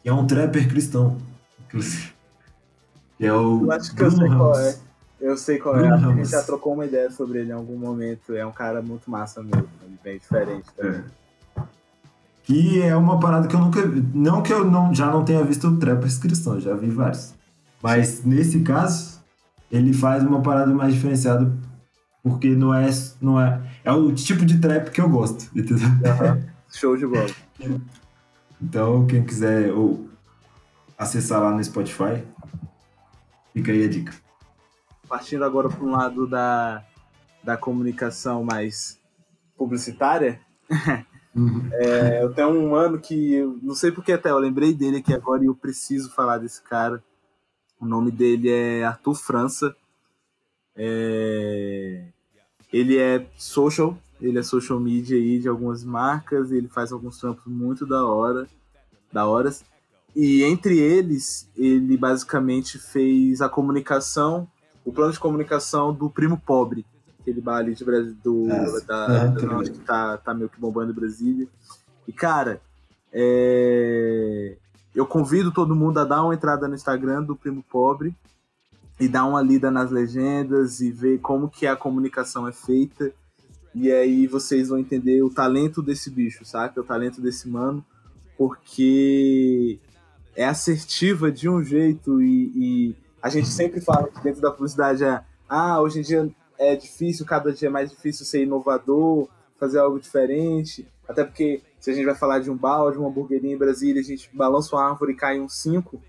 [0.02, 1.18] Que é um trapper cristão,
[1.68, 2.12] inclusive.
[3.18, 4.36] Que é o eu acho que Bruno eu sei Ramos.
[4.36, 4.78] qual é.
[5.20, 5.96] Eu sei qual Bruno é.
[5.96, 6.12] Ramos.
[6.12, 8.34] A gente já trocou uma ideia sobre ele em algum momento.
[8.34, 9.68] É um cara muito massa mesmo.
[10.02, 10.98] Bem diferente também.
[10.98, 11.21] É.
[12.44, 13.80] Que é uma parada que eu nunca.
[14.14, 17.34] Não que eu não, já não tenha visto trappers cristãos, já vi vários.
[17.82, 19.20] Mas nesse caso,
[19.70, 21.52] ele faz uma parada mais diferenciada
[22.22, 22.88] porque não é,
[23.20, 23.60] não é.
[23.84, 25.88] É o tipo de trap que eu gosto, entendeu?
[25.88, 26.42] Uhum.
[26.70, 27.26] Show de bola.
[28.60, 30.08] Então, quem quiser ou
[30.96, 32.22] acessar lá no Spotify,
[33.52, 34.14] fica aí a dica.
[35.08, 36.84] Partindo agora para um lado da,
[37.42, 39.00] da comunicação mais
[39.56, 40.40] publicitária,
[41.34, 41.68] uhum.
[41.72, 45.42] é, eu tenho um ano que, não sei porque até eu lembrei dele aqui agora
[45.42, 47.02] e eu preciso falar desse cara
[47.82, 49.74] o nome dele é Arthur França.
[50.76, 52.04] É...
[52.72, 57.44] Ele é social, ele é social media aí de algumas marcas, ele faz alguns trampos
[57.44, 58.46] muito da hora,
[59.12, 59.64] da horas.
[60.14, 64.48] E entre eles, ele basicamente fez a comunicação,
[64.84, 66.86] o plano de comunicação do Primo Pobre,
[67.22, 70.92] aquele bar ali de Brasil, do, ah, da, da, que tá, tá meio que bombando
[70.92, 71.48] Brasília.
[72.06, 72.60] E, cara,
[73.10, 74.56] é
[74.94, 78.14] eu convido todo mundo a dar uma entrada no Instagram do Primo Pobre
[79.00, 83.10] e dar uma lida nas legendas e ver como que a comunicação é feita.
[83.74, 86.78] E aí vocês vão entender o talento desse bicho, saca?
[86.78, 87.82] O talento desse mano,
[88.36, 89.78] porque
[90.36, 95.04] é assertiva de um jeito e, e a gente sempre fala que dentro da publicidade
[95.04, 96.30] é ah, hoje em dia
[96.62, 100.86] é difícil, cada dia é mais difícil ser inovador, fazer algo diferente.
[101.08, 104.04] Até porque se a gente vai falar de um balde, uma hamburgueria em Brasília, a
[104.04, 106.00] gente balança uma árvore e cai um cinco.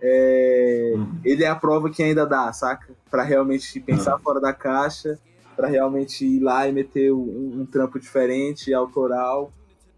[0.00, 1.20] É, uhum.
[1.24, 2.94] Ele é a prova que ainda dá, saca?
[3.10, 4.20] Para realmente pensar uhum.
[4.20, 5.18] fora da caixa,
[5.56, 9.52] para realmente ir lá e meter um, um, trampo diferente, autoral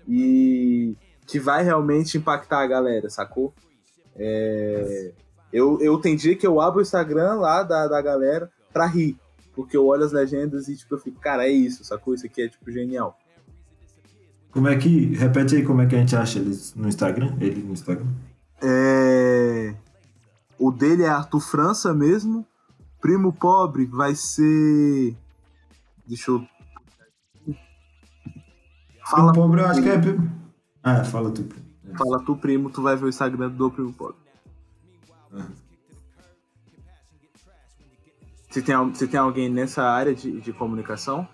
[0.09, 3.53] e que vai realmente impactar a galera, sacou?
[4.17, 5.13] É,
[5.53, 9.19] eu, eu tem dia que eu abro o Instagram lá da, da galera pra rir,
[9.55, 12.15] porque eu olho as legendas e tipo, eu fico, cara, é isso, sacou?
[12.15, 13.19] Isso aqui é tipo genial.
[14.51, 15.15] Como é que.
[15.15, 17.37] Repete aí como é que a gente acha eles no Instagram?
[17.41, 18.09] Ele no Instagram?
[18.63, 19.75] É.
[20.59, 22.47] O dele é Arthur França mesmo.
[23.01, 25.17] Primo pobre vai ser.
[26.07, 26.45] Deixa eu.
[29.07, 29.33] Fala.
[29.33, 30.01] Primo pobre eu acho que é.
[30.83, 31.49] Ah, fala tu.
[31.97, 34.17] Fala tu, primo, tu vai ver o Instagram do primo pobre.
[35.33, 35.70] Uhum.
[38.51, 41.27] Você tem, você tem alguém nessa área de, de comunicação?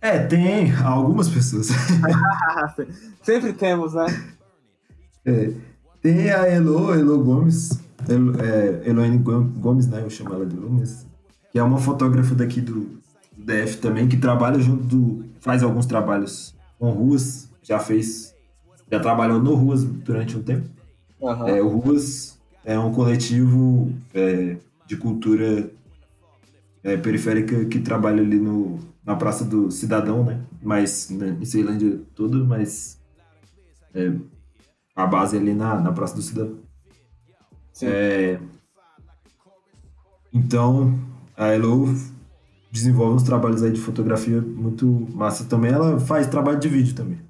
[0.00, 1.68] É, tem algumas pessoas.
[3.22, 4.06] Sempre temos, né?
[5.24, 5.52] É,
[6.00, 7.78] tem a Elo, Elo Gomes,
[8.08, 10.00] Elo, é, Eloine Gomes, né?
[10.02, 11.06] Eu chamo ela de Gomes,
[11.52, 12.98] que é uma fotógrafa daqui do
[13.36, 15.24] DF também, que trabalha junto do.
[15.40, 18.34] faz alguns trabalhos com ruas, já fez.
[18.90, 20.68] Já trabalhou no Ruas durante um tempo.
[21.20, 21.48] Uhum.
[21.48, 24.56] É, o Ruas é um coletivo é,
[24.86, 25.70] de cultura
[26.82, 30.44] é, periférica que trabalha ali no, na Praça do Cidadão, né?
[30.62, 33.00] Mas né, em Ceilândia tudo, mas
[33.94, 34.12] é,
[34.94, 36.58] a base é ali na, na Praça do Cidadão.
[37.82, 38.38] É,
[40.32, 40.98] então,
[41.36, 41.94] a Elo
[42.70, 45.72] desenvolve uns trabalhos aí de fotografia muito massa também.
[45.72, 47.20] Ela faz trabalho de vídeo também.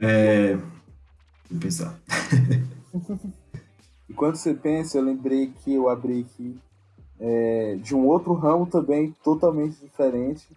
[0.00, 0.56] É,
[1.50, 1.98] vou pensar.
[4.08, 6.58] Enquanto você pensa, eu lembrei que eu abri aqui
[7.20, 10.48] é, de um outro ramo também totalmente diferente.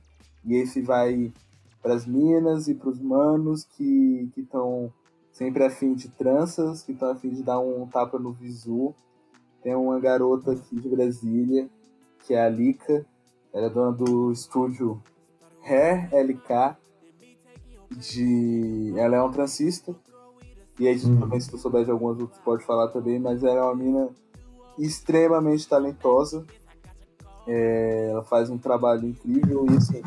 [0.45, 1.31] E esse vai
[1.81, 4.91] para as minas e para os manos que estão
[5.31, 8.93] sempre afim de tranças, que estão afim de dar um tapa no visu.
[9.61, 11.69] Tem uma garota aqui de Brasília,
[12.25, 13.05] que é a Lika.
[13.53, 15.01] Ela é dona do estúdio
[15.63, 16.77] Hair LK.
[17.91, 18.93] De...
[18.95, 19.93] Ela é um transista
[20.79, 21.19] e aí, hum.
[21.19, 24.09] também, se tu souber de algumas outras, pode falar também, mas ela é uma mina
[24.77, 26.45] extremamente talentosa.
[27.47, 30.01] É, ela faz um trabalho incrível e assim,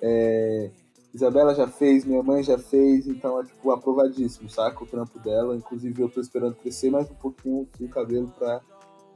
[0.00, 0.70] é,
[1.14, 4.82] Isabela já fez, minha mãe já fez, então é tipo aprovadíssimo, saca?
[4.82, 5.56] O trampo dela.
[5.56, 8.60] Inclusive eu tô esperando crescer mais um pouquinho o cabelo pra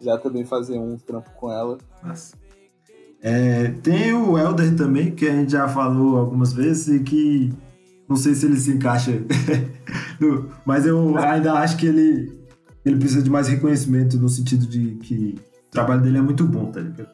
[0.01, 1.79] já também fazer um trampo com ela.
[2.03, 2.37] Nossa.
[3.23, 7.53] É, tem o Elder também, que a gente já falou algumas vezes e que
[8.13, 9.11] não sei se ele se encaixa,
[10.21, 12.31] no, mas eu ainda acho que ele,
[12.85, 16.71] ele precisa de mais reconhecimento no sentido de que o trabalho dele é muito bom,
[16.71, 17.09] tá ligado?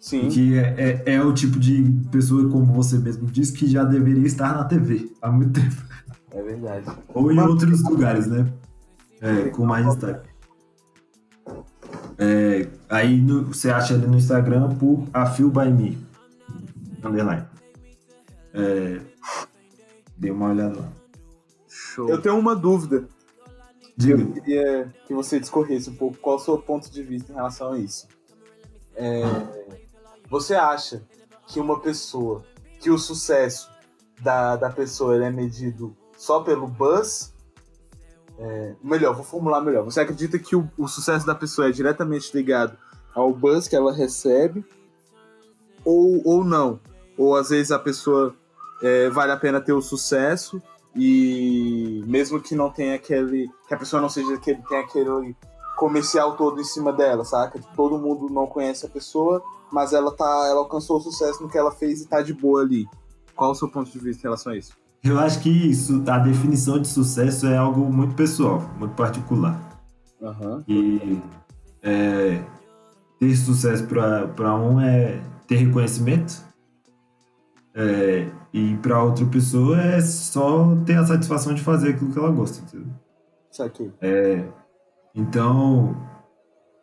[0.00, 0.28] Sim.
[0.30, 4.26] Que é, é, é, o tipo de pessoa, como você mesmo disse, que já deveria
[4.26, 5.82] estar na TV há muito tempo.
[6.30, 6.86] É verdade.
[7.12, 8.50] Ou em outros lugares, né?
[9.20, 10.30] É, com mais destaque.
[12.16, 15.98] É, aí no, você acha ele no Instagram por A Feel By Me.
[17.04, 17.44] Underline.
[18.54, 19.11] É,
[20.22, 20.92] Dê uma olhada lá.
[21.66, 22.08] Show.
[22.08, 23.08] Eu tenho uma dúvida.
[23.96, 24.22] Diga.
[24.22, 27.34] Eu queria que você discorresse um pouco qual é o seu ponto de vista em
[27.34, 28.06] relação a isso.
[28.94, 29.24] É,
[30.30, 31.02] você acha
[31.48, 32.44] que uma pessoa,
[32.78, 33.68] que o sucesso
[34.20, 37.34] da, da pessoa é medido só pelo buzz?
[38.38, 39.82] É, melhor, vou formular melhor.
[39.82, 42.78] Você acredita que o, o sucesso da pessoa é diretamente ligado
[43.12, 44.64] ao buzz que ela recebe?
[45.84, 46.78] Ou, ou não?
[47.18, 48.36] Ou às vezes a pessoa
[48.82, 50.60] é, vale a pena ter o sucesso
[50.94, 53.48] e mesmo que não tenha aquele.
[53.66, 55.34] que a pessoa não seja que tenha aquele
[55.76, 57.60] comercial todo em cima dela, saca?
[57.74, 60.46] Todo mundo não conhece a pessoa, mas ela tá.
[60.48, 62.86] Ela alcançou o sucesso no que ela fez e tá de boa ali.
[63.34, 64.72] Qual o seu ponto de vista em relação a isso?
[65.02, 69.58] Eu acho que isso, a definição de sucesso é algo muito pessoal, muito particular.
[70.20, 70.62] Uhum.
[70.68, 71.20] E
[71.82, 72.40] é,
[73.18, 76.40] ter sucesso para um é ter reconhecimento,
[77.74, 82.30] é, e para outra pessoa é só ter a satisfação de fazer aquilo que ela
[82.30, 82.92] gosta, entendeu?
[83.50, 83.90] Isso aqui.
[84.00, 84.44] É,
[85.14, 85.96] então,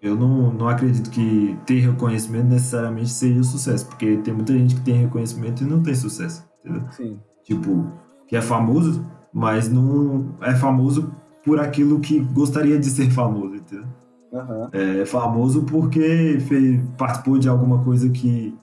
[0.01, 4.75] eu não, não acredito que ter reconhecimento necessariamente seja o sucesso, porque tem muita gente
[4.75, 6.83] que tem reconhecimento e não tem sucesso, entendeu?
[6.91, 7.19] Sim.
[7.43, 7.91] Tipo,
[8.27, 13.87] que é famoso, mas não é famoso por aquilo que gostaria de ser famoso, entendeu?
[14.31, 14.69] Uhum.
[14.71, 18.55] É famoso porque fez, participou de alguma coisa que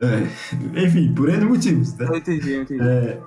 [0.00, 0.20] É,
[0.86, 2.06] enfim, por N motivos, né?
[2.08, 2.82] Eu entendi, eu entendi.
[2.88, 3.20] É,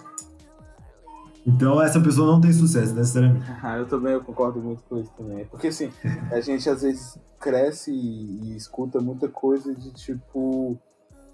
[1.46, 3.46] então essa pessoa não tem sucesso, necessariamente.
[3.64, 5.46] Ah, eu também eu concordo muito com isso também.
[5.46, 5.92] Porque assim,
[6.32, 10.78] a gente às vezes cresce e, e escuta muita coisa de tipo.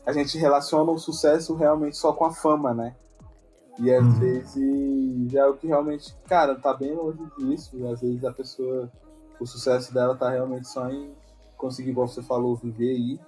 [0.06, 2.96] A gente relaciona o sucesso realmente só com a fama, né?
[3.78, 4.12] E às Uhum.
[4.14, 7.86] vezes é o que realmente, cara, tá bem longe disso.
[7.88, 8.90] Às vezes a pessoa,
[9.40, 11.12] o sucesso dela tá realmente só em
[11.58, 13.20] conseguir, igual você falou, viver aí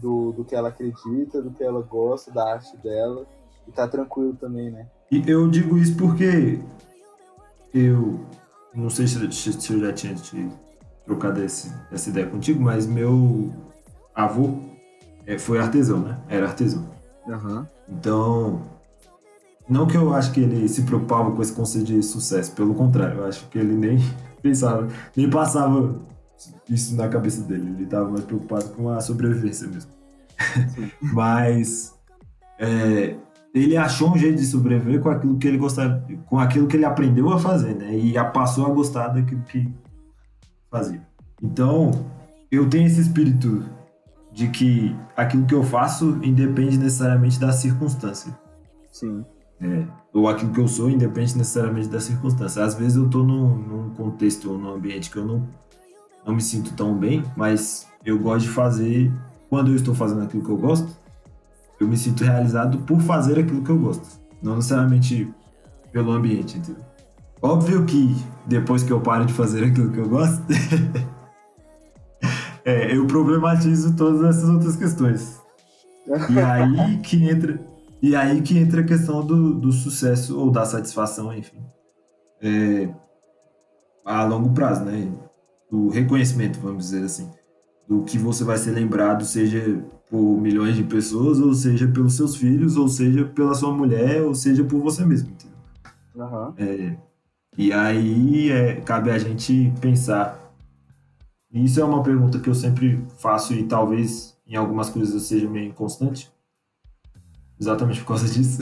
[0.00, 3.26] do, do que ela acredita, do que ela gosta, da arte dela.
[3.66, 4.86] E tá tranquilo também, né?
[5.10, 6.58] E eu digo isso porque
[7.74, 8.20] eu
[8.74, 10.48] não sei se, se- eu já tinha te
[11.04, 13.52] trocado esse, essa ideia contigo, mas meu
[14.14, 14.58] avô
[15.26, 16.18] é, foi artesão, né?
[16.28, 16.84] Era artesão.
[17.28, 17.66] Aham.
[17.88, 18.62] Então,
[19.68, 23.18] não que eu acho que ele se preocupava com esse conceito de sucesso, pelo contrário,
[23.18, 23.98] eu acho que ele nem
[24.42, 25.94] pensava, nem passava
[26.68, 27.70] isso na cabeça dele.
[27.70, 29.90] Ele estava mais preocupado com a sobrevivência mesmo.
[31.00, 31.94] Mas
[32.58, 33.16] é,
[33.54, 36.84] ele achou um jeito de sobreviver com aquilo que ele gostava, com aquilo que ele
[36.84, 37.96] aprendeu a fazer, né?
[37.96, 39.68] E passou a gostar daquilo que
[40.70, 41.02] fazia.
[41.42, 41.90] Então,
[42.50, 43.64] eu tenho esse espírito
[44.32, 48.36] de que aquilo que eu faço independe necessariamente da circunstância.
[48.92, 49.24] Sim.
[49.60, 52.62] É, ou aquilo que eu sou independe necessariamente da circunstância.
[52.62, 55.48] Às vezes eu tô num, num contexto ou num ambiente que eu não,
[56.26, 59.12] não me sinto tão bem, mas eu gosto de fazer,
[59.48, 60.88] quando eu estou fazendo aquilo que eu gosto,
[61.80, 64.06] eu me sinto realizado por fazer aquilo que eu gosto.
[64.42, 65.32] Não necessariamente
[65.92, 66.84] pelo ambiente, entendeu?
[67.40, 70.42] Óbvio que depois que eu paro de fazer aquilo que eu gosto,
[72.64, 75.40] é, eu problematizo todas essas outras questões.
[76.30, 77.60] E aí que entra,
[78.02, 81.58] e aí que entra a questão do, do sucesso ou da satisfação, enfim.
[82.40, 82.88] É,
[84.04, 85.08] a longo prazo, né?
[85.70, 87.30] Do reconhecimento, vamos dizer assim.
[87.86, 92.36] Do que você vai ser lembrado, seja por milhões de pessoas, ou seja pelos seus
[92.36, 95.56] filhos, ou seja pela sua mulher, ou seja por você mesmo, entendeu?
[96.18, 96.54] Aham.
[96.56, 96.96] É,
[97.56, 100.52] e aí é, cabe a gente pensar.
[101.52, 105.20] E isso é uma pergunta que eu sempre faço e talvez em algumas coisas eu
[105.20, 106.30] seja meio inconstante.
[107.60, 108.60] Exatamente por causa disso.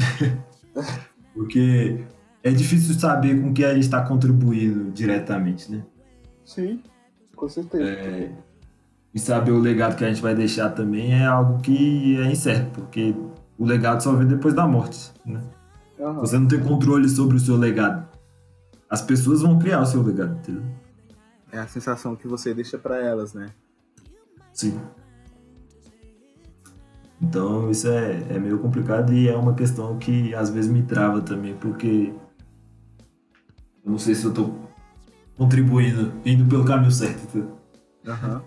[1.34, 2.04] Porque
[2.42, 5.84] é difícil saber com que a gente está contribuindo diretamente, né?
[6.44, 6.80] Sim,
[7.36, 7.84] com certeza.
[7.84, 8.32] É,
[9.14, 12.70] e saber o legado que a gente vai deixar também é algo que é incerto,
[12.72, 13.14] porque
[13.58, 15.40] o legado só vem depois da morte, né?
[16.00, 16.20] Aham.
[16.20, 18.06] Você não tem controle sobre o seu legado.
[18.90, 20.62] As pessoas vão criar o seu legado, entendeu?
[21.50, 23.50] É a sensação que você deixa pra elas, né?
[24.52, 24.78] Sim.
[27.20, 31.22] Então isso é, é meio complicado e é uma questão que às vezes me trava
[31.22, 32.12] também, porque
[33.84, 34.50] eu não sei se eu tô
[35.36, 37.56] contribuindo, indo pelo caminho certo.
[38.06, 38.42] Aham.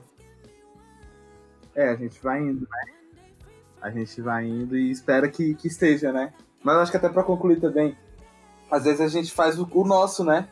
[1.76, 2.94] É, a gente vai indo, né?
[3.82, 6.34] A gente vai indo e espera que, que esteja, né?
[6.64, 7.96] Mas eu acho que até pra concluir também,
[8.70, 10.50] às vezes a gente faz o, o nosso, né?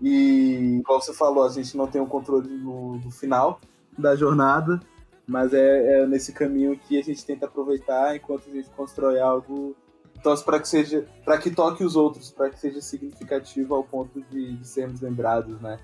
[0.00, 3.60] E, igual você falou, a gente não tem o controle no final
[3.98, 4.80] da jornada,
[5.26, 9.76] mas é, é nesse caminho que a gente tenta aproveitar enquanto a gente constrói algo.
[10.22, 14.22] Torce para que seja, para que toque os outros, para que seja significativo ao ponto
[14.30, 15.78] de, de sermos lembrados, né?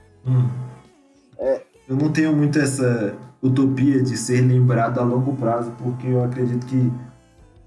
[1.88, 6.66] Eu não tenho muito essa utopia de ser lembrado a longo prazo, porque eu acredito
[6.66, 6.92] que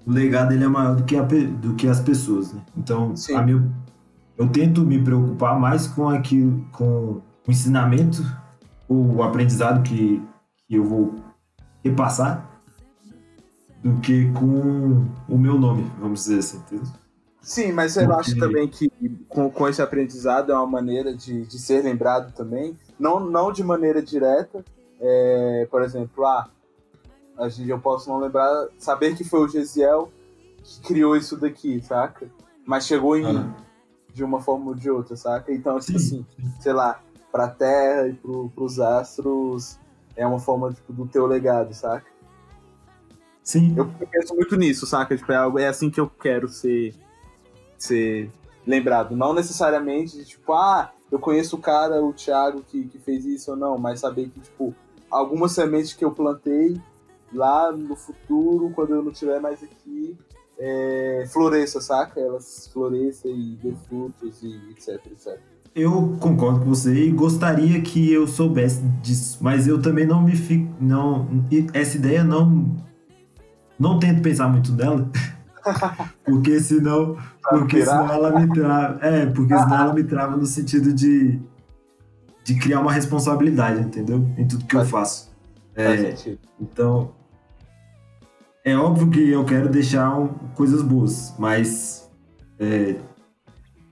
[0.06, 2.52] o legado ele é maior do que, a do que as pessoas.
[2.52, 2.62] Né?
[2.76, 3.14] Então,
[4.38, 8.26] eu tento me preocupar mais com aquilo, com o ensinamento,
[8.88, 10.22] o aprendizado que,
[10.68, 11.16] que eu vou
[11.84, 12.49] repassar,
[13.84, 16.58] do que com o meu nome, vamos dizer assim.
[16.58, 16.86] entendeu?
[17.42, 18.90] Sim, mas eu Porque- acho também que
[19.30, 23.64] com, com esse aprendizado é uma maneira de, de ser lembrado também, não, não de
[23.64, 24.64] maneira direta,
[25.00, 26.50] é, por exemplo, ah,
[27.38, 30.12] a gente, eu posso não lembrar, saber que foi o Gesiel
[30.62, 32.28] que criou isso daqui, saca?
[32.66, 33.54] Mas chegou em mim
[34.14, 35.52] de uma forma ou de outra, saca?
[35.54, 37.00] Então, tipo Sim, assim, sei lá,
[37.32, 39.80] pra Terra e pro, pros astros
[40.18, 42.06] é uma forma tipo, do teu legado, saca?
[43.50, 45.18] Sim, Eu penso muito nisso, saca?
[45.18, 46.94] Tipo, é, algo- é assim que eu quero ser,
[47.80, 48.30] ser
[48.66, 49.16] lembrado.
[49.16, 53.50] Não necessariamente, de, tipo, ah, eu conheço o cara, o Thiago, que, que fez isso
[53.50, 54.76] ou não, mas saber que, tipo,
[55.10, 56.80] algumas sementes que eu plantei
[57.34, 60.16] lá no futuro, quando eu não estiver mais aqui,
[60.60, 62.20] é, floresça, saca?
[62.20, 65.40] Elas floresçam e dê frutos e etc, etc.
[65.74, 70.36] Eu concordo com você e gostaria que eu soubesse disso, mas eu também não me
[70.36, 70.72] fico.
[70.80, 71.28] Não,
[71.74, 72.88] essa ideia não.
[73.80, 75.10] Não tento pensar muito nela,
[76.26, 77.18] porque senão.
[77.50, 79.00] Porque senão ela me trava.
[79.02, 81.40] É, porque senão ela me trava no sentido de.
[82.44, 84.28] de criar uma responsabilidade, entendeu?
[84.38, 85.30] Em tudo que eu faço.
[85.76, 86.14] É,
[86.60, 87.12] então.
[88.66, 92.10] é óbvio que eu quero deixar um, coisas boas, mas
[92.60, 92.96] é,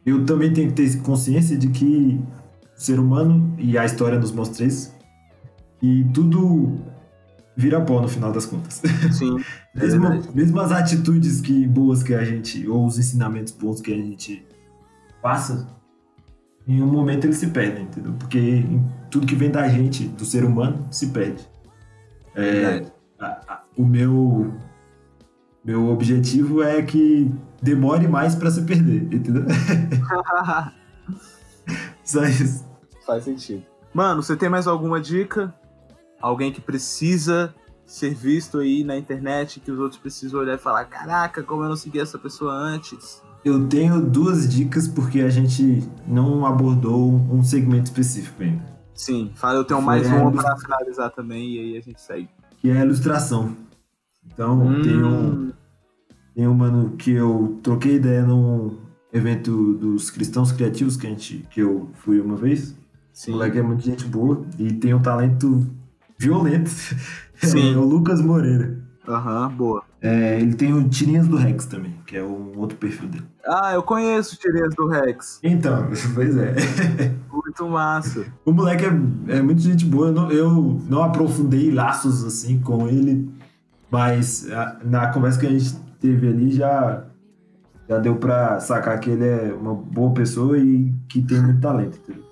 [0.05, 2.21] eu também tenho que ter consciência de que
[2.77, 4.93] o ser humano e a história nos mostra isso,
[5.81, 6.77] e tudo
[7.57, 8.81] vira pó no final das contas.
[9.11, 9.43] Sim.
[9.75, 13.91] É mesmo, mesmo as atitudes que boas que a gente, ou os ensinamentos bons que
[13.91, 14.45] a gente
[15.21, 15.67] passa,
[16.67, 18.13] em um momento eles se perdem, entendeu?
[18.19, 18.63] Porque
[19.09, 21.47] tudo que vem da gente, do ser humano, se perde.
[22.35, 22.85] É,
[23.19, 24.53] a, a, o meu
[25.65, 29.43] meu objetivo é que demore mais para se perder, entendeu?
[32.03, 32.65] Só isso.
[33.05, 33.65] Faz sentido.
[33.93, 35.53] Mano, você tem mais alguma dica?
[36.21, 37.53] Alguém que precisa
[37.85, 41.69] ser visto aí na internet, que os outros precisam olhar e falar: caraca, como eu
[41.69, 43.21] não segui essa pessoa antes?
[43.45, 48.77] Eu tenho duas dicas porque a gente não abordou um segmento específico ainda.
[48.93, 52.27] Sim, fala, eu tenho mais uma para finalizar também e aí a gente segue.
[52.57, 53.55] Que é a ilustração.
[54.25, 54.81] Então, hum.
[54.81, 55.53] tem um
[56.35, 58.77] tem um mano que eu troquei ideia num
[59.13, 62.75] evento dos cristãos criativos que a gente que eu fui uma vez.
[63.13, 63.31] Sim.
[63.31, 65.65] O moleque é muito gente boa e tem um talento
[66.17, 66.69] violento.
[66.69, 67.73] Sim.
[67.75, 68.79] É o Lucas Moreira.
[69.07, 69.83] Aham, uhum, boa.
[70.01, 73.25] É, ele tem o Tirinhas do Rex também, que é um outro perfil dele.
[73.45, 75.39] Ah, eu conheço o Tirinhas do Rex.
[75.41, 76.55] Então, pois é.
[77.31, 78.25] Muito massa.
[78.43, 80.07] O moleque é, é muito gente boa.
[80.07, 83.31] Eu não, eu não aprofundei laços assim com ele,
[83.89, 87.05] mas a, na conversa que a gente teve ali já,
[87.87, 91.97] já deu pra sacar que ele é uma boa pessoa e que tem muito talento,
[91.97, 92.23] entendeu?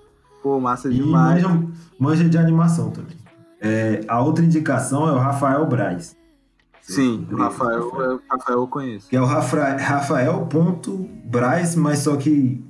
[0.43, 1.41] Pô, massa demais.
[1.41, 1.67] E manja,
[1.97, 3.24] manja de animação também.
[3.59, 6.15] É, a outra indicação é o Rafael Braz.
[6.81, 9.09] Sim, o Rafael, Rafael, Rafael eu conheço.
[9.09, 12.63] Que é o Rafael, Rafael.braz, mas só que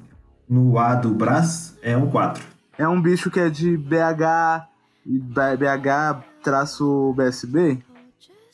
[0.48, 2.42] no A do Braz é um 4.
[2.78, 4.70] É um bicho que é de BH
[5.06, 7.84] BH-BSB?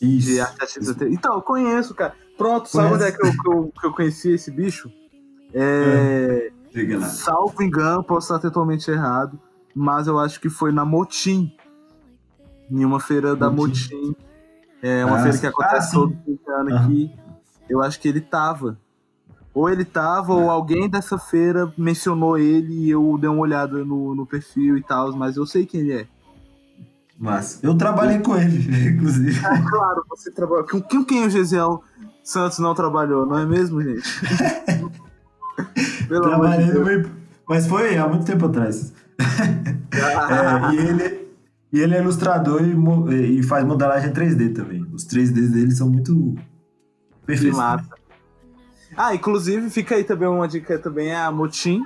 [0.01, 0.27] Isso.
[0.27, 0.39] De
[0.79, 0.95] isso.
[1.05, 2.13] Então, eu conheço, cara.
[2.37, 4.91] Pronto, sabe onde é que eu, que eu, que eu conheci esse bicho?
[5.53, 6.51] É.
[6.73, 6.99] é.
[7.01, 9.39] Salvo engano, posso estar totalmente errado,
[9.75, 11.55] mas eu acho que foi na Motim.
[12.71, 14.15] Em uma feira da Motim.
[14.81, 16.15] É uma ah, feira que acontece ah, todo
[16.47, 17.11] ano aqui.
[17.69, 18.77] Eu acho que ele tava.
[19.53, 24.15] Ou ele tava, ou alguém dessa feira mencionou ele e eu dei uma olhada no,
[24.15, 26.07] no perfil e tal, mas eu sei quem ele é.
[27.19, 28.57] Mas eu trabalhei com ele,
[28.95, 29.45] inclusive.
[29.45, 30.65] É, claro, você trabalhou.
[30.65, 31.83] Com quem, quem o Gesiel
[32.23, 34.01] Santos não trabalhou, não é mesmo, gente?
[36.07, 37.09] Pelo Trabalhei de no
[37.47, 38.93] Mas foi há muito tempo atrás.
[39.19, 41.20] é, e, ele,
[41.71, 44.85] e ele é ilustrador e, e faz modelagem 3D também.
[44.91, 46.35] Os 3D dele são muito
[47.25, 47.57] perfeitos.
[47.57, 47.89] Massa.
[48.95, 51.81] Ah, inclusive fica aí também uma dica também, é a Motim.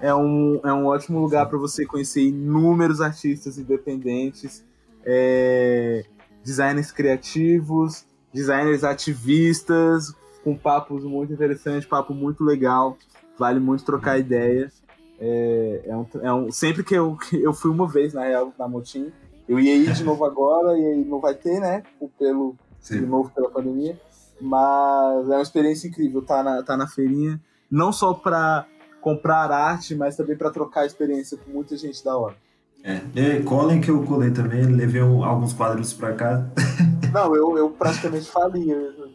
[0.00, 4.64] É um, é um ótimo lugar para você conhecer inúmeros artistas independentes,
[5.04, 6.04] é,
[6.44, 10.14] designers criativos, designers ativistas,
[10.44, 12.96] com papos muito interessantes, papo muito legal.
[13.38, 14.70] Vale muito trocar ideia.
[15.18, 18.68] É, é, um, é um, sempre que eu, eu fui uma vez, na real, na
[18.68, 19.12] Motim,
[19.48, 21.82] eu ia ir de novo agora, e aí não vai ter, né?
[22.18, 22.56] Pelo,
[22.88, 23.98] de novo pela pandemia.
[24.40, 27.40] Mas é uma experiência incrível estar tá na, tá na feirinha,
[27.70, 28.66] não só para
[29.00, 32.36] comprar arte, mas também para trocar experiência com muita gente da hora.
[32.82, 36.52] É, e Colin que eu colei também, levei alguns quadros para casa.
[37.12, 38.66] Não, eu, eu praticamente fali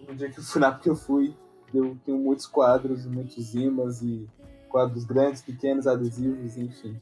[0.07, 1.33] no dia que eu fui lá, porque eu fui.
[1.73, 4.27] Eu tenho muitos quadros, muitos imãs e
[4.67, 6.99] quadros grandes, pequenos, adesivos, enfim.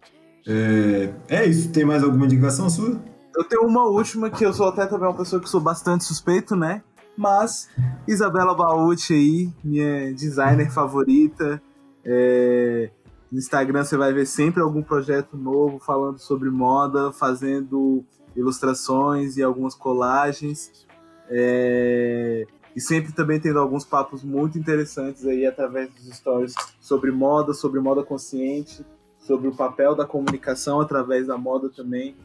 [0.48, 1.72] É, é isso.
[1.72, 3.00] Tem mais alguma indicação sua?
[3.40, 6.58] Eu tenho uma última, que eu sou até também uma pessoa que sou bastante suspeito,
[6.58, 6.84] né?
[7.16, 7.70] Mas
[8.06, 11.62] Isabela Bauti aí, minha designer favorita.
[12.04, 12.92] É,
[13.32, 18.04] no Instagram você vai ver sempre algum projeto novo falando sobre moda, fazendo
[18.36, 20.86] ilustrações e algumas colagens.
[21.30, 22.46] É...
[22.76, 27.80] E sempre também tendo alguns papos muito interessantes aí através dos stories sobre moda, sobre
[27.80, 28.86] moda consciente,
[29.18, 32.18] sobre o papel da comunicação através da moda também.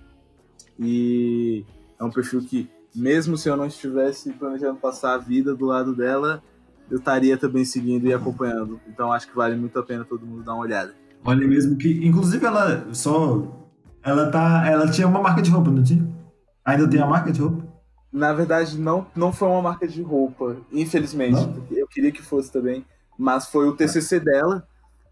[0.79, 1.65] E
[1.99, 5.95] é um perfil que, mesmo se eu não estivesse planejando passar a vida do lado
[5.95, 6.43] dela,
[6.91, 8.81] eu estaria também seguindo e acompanhando.
[8.89, 10.95] Então acho que vale muito a pena todo mundo dar uma olhada.
[11.25, 13.47] Olha mesmo que, inclusive ela só,
[14.03, 16.07] ela tá, ela tinha uma marca de roupa, não tinha?
[16.65, 17.65] Ainda tem a marca de roupa?
[18.13, 21.41] Na verdade não, não foi uma marca de roupa, infelizmente.
[21.71, 22.85] Eu queria que fosse também,
[23.19, 24.67] mas foi o TCC dela.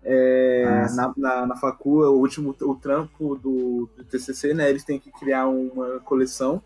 [0.05, 4.68] É, ah, na, na, na facu, o último o trampo do, do TCC, né?
[4.68, 6.62] Eles têm que criar uma coleção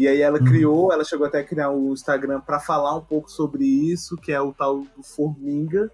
[0.00, 0.44] e aí ela uhum.
[0.46, 4.16] criou, ela chegou até a criar o um Instagram para falar um pouco sobre isso,
[4.16, 5.90] que é o tal do Forminga,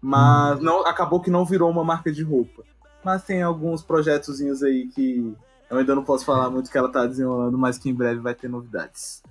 [0.00, 0.64] mas uhum.
[0.64, 2.62] não acabou que não virou uma marca de roupa.
[3.04, 5.36] Mas tem alguns projetozinhos aí que
[5.68, 8.34] eu ainda não posso falar muito que ela tá desenrolando, mas que em breve vai
[8.34, 9.22] ter novidades.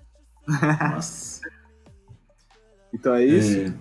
[0.47, 1.41] Nossa.
[2.93, 3.75] Então é isso?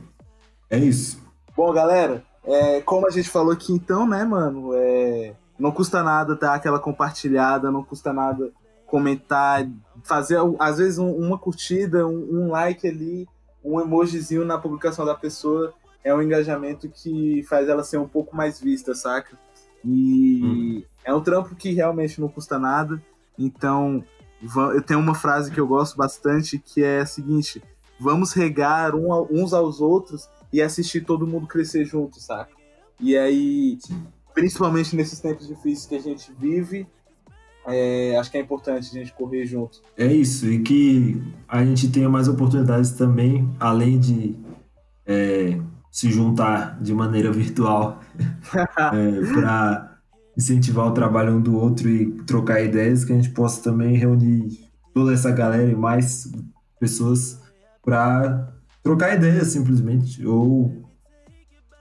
[0.68, 1.24] É, é isso.
[1.56, 4.70] Bom, galera, é, como a gente falou aqui então, né, mano?
[4.74, 8.52] É, não custa nada dar aquela compartilhada, não custa nada
[8.86, 9.68] comentar,
[10.04, 13.28] fazer às vezes um, uma curtida, um, um, like ali,
[13.64, 15.74] um emojizinho na publicação da pessoa
[16.04, 19.36] é um engajamento que faz ela ser um pouco mais vista, saca?
[19.84, 20.82] E hum.
[21.04, 23.02] é um trampo que realmente não custa nada.
[23.36, 24.04] Então,
[24.72, 27.60] eu tenho uma frase que eu gosto bastante que é a seguinte:
[27.98, 32.54] vamos regar uns aos outros e assistir todo mundo crescer junto, saca?
[33.00, 33.78] E aí,
[34.34, 36.86] principalmente nesses tempos difíceis que a gente vive,
[37.66, 39.82] é, acho que é importante a gente correr junto.
[39.96, 44.36] É isso, e que a gente tenha mais oportunidades também, além de
[45.04, 45.58] é,
[45.90, 48.00] se juntar de maneira virtual
[48.54, 49.98] é, para
[50.36, 54.66] incentivar o trabalho um do outro e trocar ideias, que a gente possa também reunir
[54.92, 56.30] toda essa galera e mais
[56.78, 57.40] pessoas
[57.82, 58.52] para
[58.86, 60.70] trocar ideias simplesmente, ou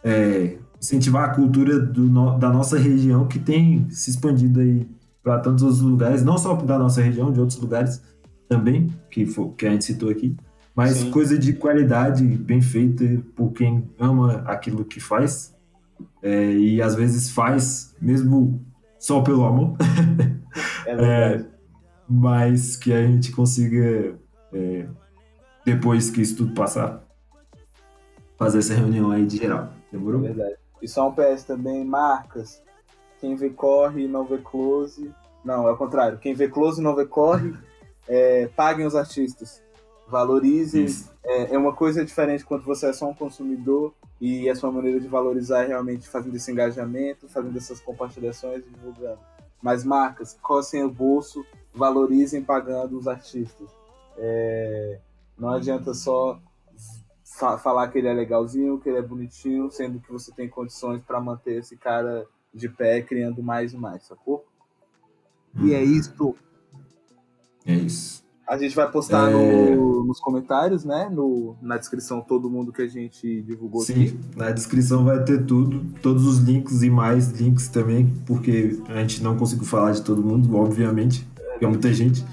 [0.03, 4.87] é, incentivar a cultura do, da nossa região que tem se expandido aí
[5.21, 8.01] para tantos outros lugares, não só da nossa região, de outros lugares
[8.49, 10.35] também, que, for, que a gente citou aqui,
[10.75, 11.11] mas Sim.
[11.11, 15.55] coisa de qualidade, bem feita por quem ama aquilo que faz
[16.23, 18.59] é, e às vezes faz mesmo
[18.97, 19.77] só pelo amor.
[20.87, 21.45] É é,
[22.07, 24.15] mas que a gente consiga,
[24.53, 24.85] é,
[25.66, 27.03] depois que isso tudo passar,
[28.38, 29.74] fazer essa reunião aí de geral.
[29.91, 30.24] Demorou?
[30.24, 30.55] É verdade.
[30.82, 32.63] E só um PS também, marcas
[33.26, 35.11] quem vê corre e não vê close.
[35.43, 36.20] Não, é o contrário.
[36.20, 37.53] Quem vê close e não vê corre,
[38.07, 39.63] é, paguem os artistas.
[40.07, 40.86] Valorizem.
[41.24, 44.99] É, é, uma coisa diferente quando você é só um consumidor e a sua maneira
[44.99, 49.20] de valorizar é realmente fazendo esse engajamento, fazendo essas compartilhações e divulgando.
[49.61, 51.43] Mas marcas, cocem o bolso,
[51.74, 53.68] valorizem pagando os artistas.
[54.18, 54.99] É,
[55.38, 56.39] não adianta só
[57.38, 61.01] fa falar que ele é legalzinho, que ele é bonitinho, sendo que você tem condições
[61.01, 64.45] para manter esse cara de pé, criando mais e mais, sacou?
[65.61, 66.36] E é isso.
[67.65, 68.23] É isso.
[68.47, 69.33] A gente vai postar é...
[69.33, 71.09] no, nos comentários, né?
[71.09, 74.19] No, na descrição, todo mundo que a gente divulgou Sim, aqui.
[74.36, 79.23] na descrição vai ter tudo, todos os links e mais links também, porque a gente
[79.23, 82.25] não conseguiu falar de todo mundo, obviamente, porque é muita gente.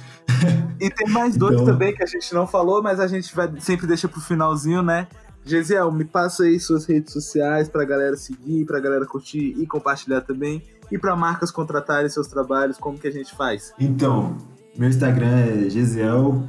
[0.81, 1.67] E tem mais dois então...
[1.67, 5.07] também que a gente não falou, mas a gente vai sempre deixa pro finalzinho, né?
[5.45, 10.23] Gesiel, me passa aí suas redes sociais pra galera seguir, pra galera curtir e compartilhar
[10.23, 10.63] também.
[10.91, 13.73] E para marcas contratarem seus trabalhos, como que a gente faz?
[13.79, 14.37] Então,
[14.77, 16.43] meu Instagram é Gesiel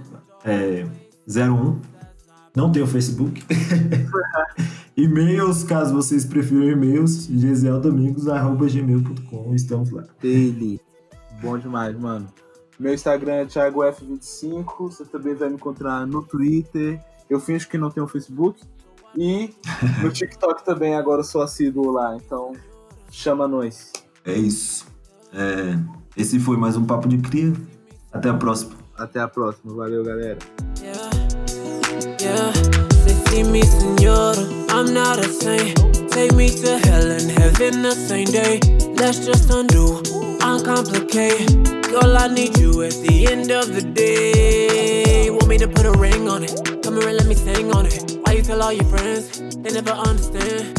[0.44, 0.86] é,
[1.28, 1.80] 01.
[2.56, 3.44] Não tenho Facebook.
[4.96, 9.56] E-mails, caso vocês prefiram e-mails, gesieldomingos.gmail.com.
[9.56, 10.04] Estamos lá.
[10.22, 10.80] Ele.
[11.42, 12.28] Bom demais, mano.
[12.84, 14.66] Meu Instagram é ThiagoF25.
[14.78, 17.02] Você também vai me encontrar no Twitter.
[17.30, 18.60] Eu finjo que não tenho Facebook,
[19.16, 19.54] e
[20.02, 22.52] no TikTok também agora eu sou assíduo lá, então
[23.10, 23.94] chama nós.
[24.26, 24.86] É isso.
[25.34, 25.80] É,
[26.18, 27.54] esse foi mais um Papo de Cria.
[28.12, 28.74] Até a próxima.
[28.98, 29.74] Até a próxima.
[29.74, 30.40] Valeu, galera.
[34.70, 35.78] I'm not a saint.
[36.10, 38.60] Take me to hell and heaven the same day.
[38.98, 40.02] Let's just undo,
[40.44, 41.83] uncomplicate.
[41.94, 45.30] Girl, I need you at the end of the day.
[45.30, 46.82] Want me to put a ring on it?
[46.82, 48.18] Come here and let me sing on it.
[48.24, 49.38] Why you tell all your friends?
[49.58, 50.76] They never understand.